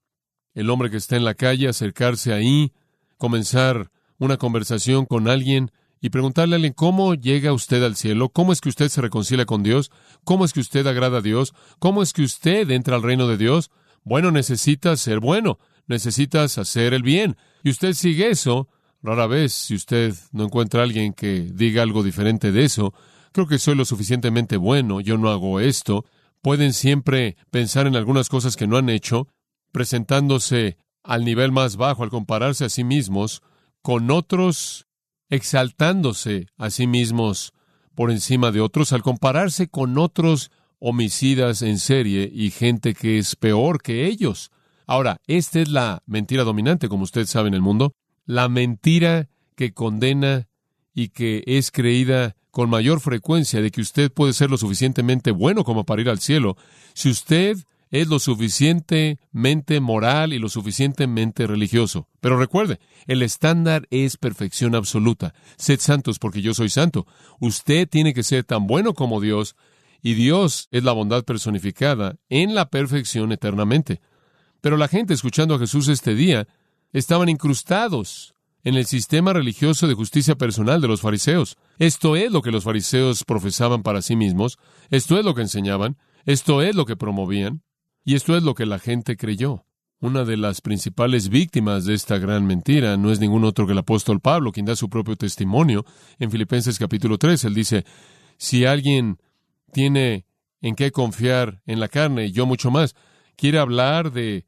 el 0.54 0.68
hombre 0.68 0.90
que 0.90 0.98
está 0.98 1.16
en 1.16 1.24
la 1.24 1.34
calle, 1.34 1.68
acercarse 1.68 2.32
ahí, 2.32 2.72
comenzar 3.16 3.90
una 4.18 4.36
conversación 4.36 5.06
con 5.06 5.28
alguien 5.28 5.70
y 6.00 6.10
preguntarle 6.10 6.54
a 6.54 6.56
alguien 6.56 6.72
cómo 6.72 7.14
llega 7.14 7.52
usted 7.52 7.82
al 7.82 7.96
cielo, 7.96 8.30
cómo 8.30 8.52
es 8.52 8.60
que 8.60 8.70
usted 8.70 8.88
se 8.88 9.02
reconcilia 9.02 9.44
con 9.44 9.62
Dios, 9.62 9.90
cómo 10.24 10.44
es 10.44 10.52
que 10.52 10.60
usted 10.60 10.86
agrada 10.86 11.18
a 11.18 11.22
Dios, 11.22 11.54
cómo 11.78 12.02
es 12.02 12.12
que 12.12 12.22
usted 12.22 12.70
entra 12.70 12.96
al 12.96 13.02
reino 13.02 13.26
de 13.28 13.36
Dios. 13.36 13.70
Bueno, 14.02 14.30
necesitas 14.30 15.00
ser 15.00 15.20
bueno, 15.20 15.58
necesitas 15.86 16.56
hacer 16.56 16.94
el 16.94 17.02
bien. 17.02 17.36
Y 17.62 17.70
usted 17.70 17.92
sigue 17.92 18.30
eso. 18.30 18.68
Rara 19.02 19.26
vez, 19.26 19.52
si 19.52 19.74
usted 19.74 20.14
no 20.32 20.44
encuentra 20.44 20.80
a 20.80 20.84
alguien 20.84 21.12
que 21.12 21.40
diga 21.52 21.82
algo 21.82 22.02
diferente 22.02 22.52
de 22.52 22.64
eso, 22.64 22.94
creo 23.32 23.46
que 23.46 23.58
soy 23.58 23.74
lo 23.74 23.84
suficientemente 23.84 24.56
bueno, 24.56 25.00
yo 25.00 25.18
no 25.18 25.30
hago 25.30 25.60
esto. 25.60 26.04
Pueden 26.42 26.72
siempre 26.72 27.36
pensar 27.50 27.86
en 27.86 27.96
algunas 27.96 28.28
cosas 28.28 28.56
que 28.56 28.66
no 28.66 28.76
han 28.76 28.88
hecho, 28.88 29.28
presentándose 29.72 30.78
al 31.02 31.24
nivel 31.24 31.52
más 31.52 31.76
bajo 31.76 32.02
al 32.02 32.10
compararse 32.10 32.64
a 32.64 32.68
sí 32.68 32.84
mismos 32.84 33.42
con 33.82 34.10
otros 34.10 34.86
exaltándose 35.30 36.48
a 36.58 36.70
sí 36.70 36.86
mismos 36.86 37.52
por 37.94 38.10
encima 38.10 38.50
de 38.50 38.60
otros 38.60 38.92
al 38.92 39.02
compararse 39.02 39.68
con 39.68 39.96
otros 39.98 40.50
homicidas 40.78 41.62
en 41.62 41.78
serie 41.78 42.30
y 42.32 42.50
gente 42.50 42.94
que 42.94 43.18
es 43.18 43.36
peor 43.36 43.82
que 43.82 44.06
ellos. 44.06 44.50
Ahora, 44.86 45.20
esta 45.26 45.60
es 45.60 45.68
la 45.68 46.02
mentira 46.06 46.42
dominante, 46.44 46.88
como 46.88 47.04
usted 47.04 47.26
sabe, 47.26 47.48
en 47.48 47.54
el 47.54 47.60
mundo, 47.60 47.94
la 48.26 48.48
mentira 48.48 49.28
que 49.54 49.72
condena 49.72 50.48
y 50.94 51.08
que 51.08 51.44
es 51.46 51.70
creída 51.70 52.34
con 52.50 52.68
mayor 52.68 53.00
frecuencia 53.00 53.62
de 53.62 53.70
que 53.70 53.80
usted 53.80 54.10
puede 54.10 54.32
ser 54.32 54.50
lo 54.50 54.56
suficientemente 54.56 55.30
bueno 55.30 55.64
como 55.64 55.84
para 55.84 56.02
ir 56.02 56.10
al 56.10 56.18
cielo 56.18 56.56
si 56.94 57.10
usted 57.10 57.56
es 57.90 58.08
lo 58.08 58.18
suficientemente 58.18 59.80
moral 59.80 60.32
y 60.32 60.38
lo 60.38 60.48
suficientemente 60.48 61.46
religioso. 61.46 62.08
Pero 62.20 62.38
recuerde, 62.38 62.78
el 63.06 63.22
estándar 63.22 63.86
es 63.90 64.16
perfección 64.16 64.74
absoluta. 64.74 65.34
Sed 65.56 65.80
santos 65.80 66.18
porque 66.18 66.42
yo 66.42 66.54
soy 66.54 66.68
santo. 66.68 67.06
Usted 67.40 67.88
tiene 67.88 68.14
que 68.14 68.22
ser 68.22 68.44
tan 68.44 68.66
bueno 68.66 68.94
como 68.94 69.20
Dios, 69.20 69.56
y 70.02 70.14
Dios 70.14 70.68
es 70.70 70.84
la 70.84 70.92
bondad 70.92 71.24
personificada 71.24 72.16
en 72.28 72.54
la 72.54 72.70
perfección 72.70 73.32
eternamente. 73.32 74.00
Pero 74.60 74.76
la 74.76 74.88
gente 74.88 75.14
escuchando 75.14 75.54
a 75.54 75.58
Jesús 75.58 75.88
este 75.88 76.14
día 76.14 76.48
estaban 76.92 77.28
incrustados 77.28 78.34
en 78.62 78.74
el 78.74 78.86
sistema 78.86 79.32
religioso 79.32 79.88
de 79.88 79.94
justicia 79.94 80.36
personal 80.36 80.80
de 80.80 80.88
los 80.88 81.00
fariseos. 81.00 81.56
Esto 81.78 82.16
es 82.16 82.30
lo 82.30 82.42
que 82.42 82.50
los 82.50 82.64
fariseos 82.64 83.24
profesaban 83.24 83.82
para 83.82 84.02
sí 84.02 84.16
mismos, 84.16 84.58
esto 84.90 85.18
es 85.18 85.24
lo 85.24 85.34
que 85.34 85.42
enseñaban, 85.42 85.96
esto 86.26 86.62
es 86.62 86.74
lo 86.74 86.84
que 86.84 86.96
promovían. 86.96 87.62
Y 88.04 88.14
esto 88.14 88.36
es 88.36 88.42
lo 88.42 88.54
que 88.54 88.66
la 88.66 88.78
gente 88.78 89.16
creyó. 89.16 89.64
Una 90.00 90.24
de 90.24 90.38
las 90.38 90.62
principales 90.62 91.28
víctimas 91.28 91.84
de 91.84 91.92
esta 91.92 92.16
gran 92.18 92.46
mentira 92.46 92.96
no 92.96 93.12
es 93.12 93.20
ningún 93.20 93.44
otro 93.44 93.66
que 93.66 93.72
el 93.72 93.78
apóstol 93.78 94.20
Pablo, 94.20 94.50
quien 94.50 94.64
da 94.64 94.74
su 94.74 94.88
propio 94.88 95.14
testimonio 95.16 95.84
en 96.18 96.30
Filipenses 96.30 96.78
capítulo 96.78 97.18
3. 97.18 97.44
Él 97.44 97.54
dice, 97.54 97.84
si 98.38 98.64
alguien 98.64 99.18
tiene 99.72 100.24
en 100.62 100.74
qué 100.74 100.90
confiar 100.90 101.60
en 101.66 101.80
la 101.80 101.88
carne, 101.88 102.32
yo 102.32 102.46
mucho 102.46 102.70
más, 102.70 102.94
quiere 103.36 103.58
hablar 103.58 104.10
de 104.10 104.46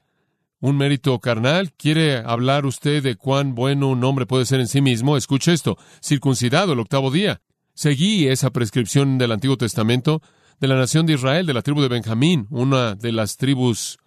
un 0.60 0.76
mérito 0.76 1.18
carnal, 1.18 1.72
quiere 1.72 2.18
hablar 2.18 2.64
usted 2.64 3.02
de 3.02 3.16
cuán 3.16 3.54
bueno 3.54 3.88
un 3.88 4.04
hombre 4.04 4.26
puede 4.26 4.46
ser 4.46 4.60
en 4.60 4.68
sí 4.68 4.80
mismo, 4.80 5.16
escuche 5.16 5.52
esto, 5.52 5.76
circuncidado 6.02 6.72
el 6.72 6.80
octavo 6.80 7.10
día. 7.10 7.42
Seguí 7.74 8.28
esa 8.28 8.50
prescripción 8.50 9.18
del 9.18 9.32
Antiguo 9.32 9.56
Testamento, 9.56 10.22
de 10.62 10.68
la 10.68 10.76
nación 10.76 11.06
de 11.06 11.14
Israel, 11.14 11.44
de 11.44 11.54
la 11.54 11.62
tribu 11.62 11.82
de 11.82 11.88
Benjamín, 11.88 12.46
una 12.48 12.94
de 12.94 13.10
las 13.10 13.36
tribus 13.36 13.98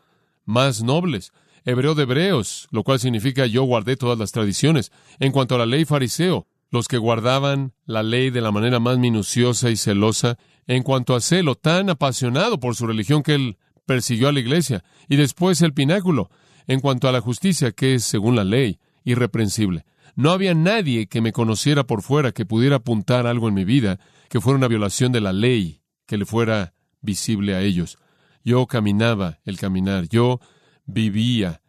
más 0.46 0.84
nobles, 0.84 1.34
hebreo 1.66 1.96
de 1.96 2.04
hebreos, 2.04 2.70
lo 2.72 2.84
cual 2.84 2.98
significa 2.98 3.46
yo 3.46 3.64
guardé 3.64 3.98
todas 3.98 4.18
las 4.18 4.32
tradiciones. 4.32 4.94
En 5.20 5.34
cuanto 5.34 5.56
a 5.56 5.58
la 5.58 5.66
ley 5.66 5.84
fariseo, 5.84 6.48
los 6.72 6.88
que 6.88 6.98
guardaban 6.98 7.74
la 7.86 8.04
ley 8.04 8.30
de 8.30 8.40
la 8.40 8.54
manera 8.54 8.80
más 8.80 8.98
minuciosa 8.98 9.70
y 9.70 9.76
celosa, 9.76 10.38
en 10.66 10.84
cuanto 10.84 11.14
a 11.14 11.20
celo 11.20 11.56
tan 11.56 11.90
apasionado 11.90 12.58
por 12.58 12.74
su 12.78 12.88
religión 12.88 13.22
que 13.22 13.36
él 13.36 13.58
persiguió 13.86 14.30
a 14.30 14.32
la 14.32 14.40
iglesia, 14.40 14.86
y 15.10 15.18
después 15.18 15.62
el 15.62 15.74
pináculo, 15.74 16.30
En 16.68 16.80
cuanto 16.80 17.10
a 17.10 17.12
la 17.12 17.20
justicia, 17.20 17.74
que 17.74 17.96
es, 17.96 18.06
según 18.06 18.38
la 18.38 18.46
ley, 18.46 18.80
irreprensible. 19.04 19.84
No 20.16 20.32
había 20.32 20.54
nadie 20.54 21.08
que 21.08 21.20
me 21.20 21.34
conociera 21.34 21.84
por 21.86 22.02
fuera 22.02 22.32
que 22.32 22.46
pudiera 22.46 22.78
apuntar 22.78 23.28
algo 23.28 23.50
en 23.50 23.56
mi 23.56 23.66
vida 23.66 24.00
que 24.30 24.40
fuera 24.40 24.58
una 24.58 24.70
violación 24.70 25.12
de 25.12 25.22
la 25.22 25.34
ley, 25.34 25.82
que 26.06 26.18
le 26.18 26.26
fuera 26.26 26.74
visible 27.02 27.56
a 27.56 27.62
ellos. 27.62 27.98
Yo 28.44 28.66
caminaba 28.68 29.40
el 29.46 29.58
caminar, 29.58 30.08
yo 30.08 30.40
vivía 30.86 31.62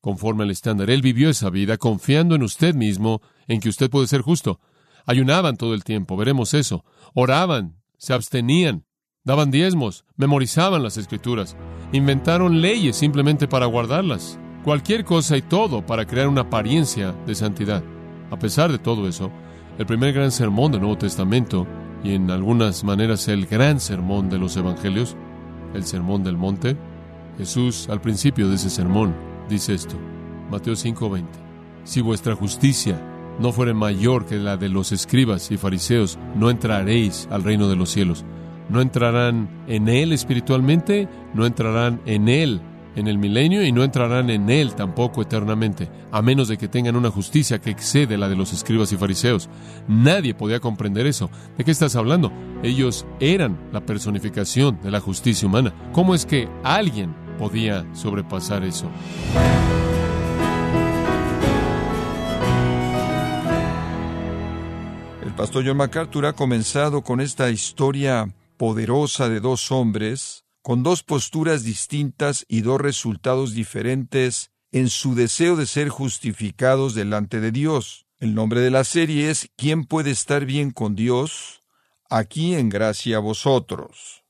conforme 0.00 0.44
al 0.44 0.50
estándar. 0.50 0.90
Él 0.90 1.02
vivió 1.02 1.30
esa 1.30 1.50
vida 1.50 1.78
confiando 1.78 2.34
en 2.34 2.42
usted 2.42 2.74
mismo, 2.74 3.22
en 3.48 3.60
que 3.60 3.68
usted 3.68 3.90
puede 3.90 4.06
ser 4.06 4.20
justo. 4.20 4.60
Ayunaban 5.06 5.56
todo 5.56 5.74
el 5.74 5.84
tiempo, 5.84 6.16
veremos 6.16 6.54
eso. 6.54 6.84
Oraban, 7.14 7.76
se 7.98 8.12
abstenían, 8.12 8.84
daban 9.24 9.50
diezmos, 9.50 10.04
memorizaban 10.16 10.82
las 10.82 10.96
escrituras, 10.96 11.56
inventaron 11.92 12.60
leyes 12.60 12.96
simplemente 12.96 13.48
para 13.48 13.66
guardarlas, 13.66 14.38
cualquier 14.64 15.04
cosa 15.04 15.36
y 15.36 15.42
todo 15.42 15.84
para 15.86 16.06
crear 16.06 16.28
una 16.28 16.42
apariencia 16.42 17.12
de 17.26 17.34
santidad. 17.34 17.82
A 18.30 18.38
pesar 18.38 18.72
de 18.72 18.78
todo 18.78 19.08
eso, 19.08 19.30
el 19.78 19.86
primer 19.86 20.12
gran 20.12 20.32
sermón 20.32 20.72
del 20.72 20.80
Nuevo 20.80 20.98
Testamento, 20.98 21.66
y 22.04 22.14
en 22.14 22.30
algunas 22.30 22.84
maneras 22.84 23.28
el 23.28 23.46
gran 23.46 23.80
sermón 23.80 24.28
de 24.28 24.38
los 24.38 24.56
Evangelios, 24.56 25.16
el 25.74 25.84
sermón 25.84 26.24
del 26.24 26.36
monte, 26.36 26.76
Jesús 27.38 27.88
al 27.88 28.00
principio 28.00 28.48
de 28.48 28.56
ese 28.56 28.70
sermón 28.70 29.14
dice 29.48 29.74
esto, 29.74 29.96
Mateo 30.50 30.74
5:20, 30.74 31.26
si 31.84 32.00
vuestra 32.00 32.34
justicia 32.34 33.00
no 33.38 33.52
fuere 33.52 33.74
mayor 33.74 34.26
que 34.26 34.36
la 34.36 34.56
de 34.56 34.68
los 34.68 34.92
escribas 34.92 35.50
y 35.50 35.56
fariseos, 35.56 36.18
no 36.36 36.50
entraréis 36.50 37.28
al 37.30 37.42
reino 37.42 37.68
de 37.68 37.76
los 37.76 37.90
cielos. 37.90 38.24
No 38.68 38.80
entrarán 38.80 39.48
en 39.66 39.88
él 39.88 40.12
espiritualmente, 40.12 41.08
no 41.34 41.46
entrarán 41.46 42.00
en 42.06 42.28
él 42.28 42.60
en 42.96 43.08
el 43.08 43.18
milenio 43.18 43.64
y 43.64 43.72
no 43.72 43.84
entrarán 43.84 44.30
en 44.30 44.50
él 44.50 44.74
tampoco 44.74 45.22
eternamente, 45.22 45.88
a 46.10 46.22
menos 46.22 46.48
de 46.48 46.58
que 46.58 46.68
tengan 46.68 46.96
una 46.96 47.10
justicia 47.10 47.60
que 47.60 47.70
excede 47.70 48.18
la 48.18 48.28
de 48.28 48.36
los 48.36 48.52
escribas 48.52 48.92
y 48.92 48.96
fariseos. 48.96 49.48
Nadie 49.88 50.34
podía 50.34 50.60
comprender 50.60 51.06
eso. 51.06 51.30
¿De 51.56 51.64
qué 51.64 51.70
estás 51.70 51.96
hablando? 51.96 52.32
Ellos 52.62 53.06
eran 53.20 53.58
la 53.72 53.80
personificación 53.80 54.80
de 54.82 54.90
la 54.90 55.00
justicia 55.00 55.48
humana. 55.48 55.74
¿Cómo 55.92 56.14
es 56.14 56.26
que 56.26 56.48
alguien 56.62 57.14
podía 57.38 57.86
sobrepasar 57.94 58.64
eso? 58.64 58.88
El 65.24 65.32
pastor 65.34 65.64
John 65.66 65.78
MacArthur 65.78 66.26
ha 66.26 66.32
comenzado 66.34 67.02
con 67.02 67.20
esta 67.20 67.48
historia 67.48 68.28
poderosa 68.58 69.28
de 69.28 69.40
dos 69.40 69.72
hombres, 69.72 70.41
con 70.62 70.84
dos 70.84 71.02
posturas 71.02 71.64
distintas 71.64 72.46
y 72.48 72.62
dos 72.62 72.80
resultados 72.80 73.52
diferentes 73.52 74.52
en 74.70 74.88
su 74.88 75.14
deseo 75.14 75.56
de 75.56 75.66
ser 75.66 75.88
justificados 75.88 76.94
delante 76.94 77.40
de 77.40 77.50
Dios. 77.50 78.06
El 78.18 78.34
nombre 78.34 78.60
de 78.60 78.70
la 78.70 78.84
serie 78.84 79.30
es 79.30 79.50
¿Quién 79.56 79.84
puede 79.84 80.12
estar 80.12 80.46
bien 80.46 80.70
con 80.70 80.94
Dios? 80.94 81.62
Aquí 82.08 82.54
en 82.54 82.68
gracia 82.68 83.16
a 83.16 83.20
vosotros. 83.20 84.24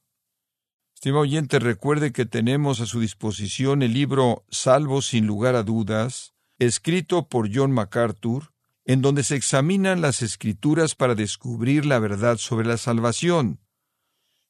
Estimado 0.94 1.22
oyente, 1.22 1.58
recuerde 1.58 2.12
que 2.12 2.26
tenemos 2.26 2.80
a 2.80 2.86
su 2.86 3.00
disposición 3.00 3.82
el 3.82 3.92
libro 3.92 4.44
Salvo 4.50 5.02
sin 5.02 5.26
lugar 5.26 5.56
a 5.56 5.64
dudas, 5.64 6.32
escrito 6.58 7.28
por 7.28 7.50
John 7.52 7.72
MacArthur, 7.72 8.52
en 8.84 9.02
donde 9.02 9.24
se 9.24 9.36
examinan 9.36 10.00
las 10.00 10.22
escrituras 10.22 10.94
para 10.94 11.14
descubrir 11.14 11.86
la 11.86 11.98
verdad 11.98 12.38
sobre 12.38 12.66
la 12.66 12.76
salvación. 12.76 13.61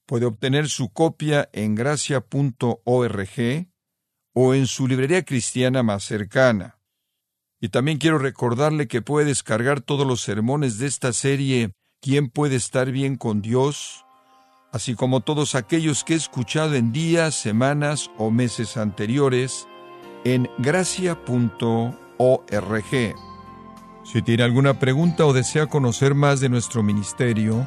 Puede 0.07 0.27
obtener 0.27 0.69
su 0.69 0.93
copia 0.93 1.49
en 1.53 1.75
gracia.org 1.75 3.67
o 4.35 4.55
en 4.55 4.67
su 4.67 4.89
librería 4.89 5.25
cristiana 5.25 5.83
más 5.83 6.05
cercana. 6.05 6.79
Y 7.61 7.69
también 7.69 7.99
quiero 7.99 8.19
recordarle 8.19 8.89
que 8.89 9.03
puede 9.03 9.27
descargar 9.27 9.81
todos 9.81 10.07
los 10.07 10.21
sermones 10.21 10.79
de 10.79 10.87
esta 10.87 11.13
serie 11.13 11.73
¿Quién 12.01 12.31
puede 12.31 12.57
estar 12.57 12.91
bien 12.91 13.17
con 13.17 13.43
Dios? 13.43 14.05
así 14.73 14.95
como 14.95 15.21
todos 15.21 15.55
aquellos 15.55 16.03
que 16.03 16.15
he 16.15 16.17
escuchado 16.17 16.75
en 16.75 16.93
días, 16.93 17.35
semanas 17.35 18.11
o 18.17 18.31
meses 18.31 18.77
anteriores 18.79 19.69
en 20.25 20.51
gracia.org. 20.59 21.95
Si 24.05 24.23
tiene 24.23 24.43
alguna 24.43 24.79
pregunta 24.79 25.27
o 25.27 25.33
desea 25.33 25.67
conocer 25.67 26.15
más 26.15 26.41
de 26.41 26.49
nuestro 26.49 26.83
ministerio, 26.83 27.67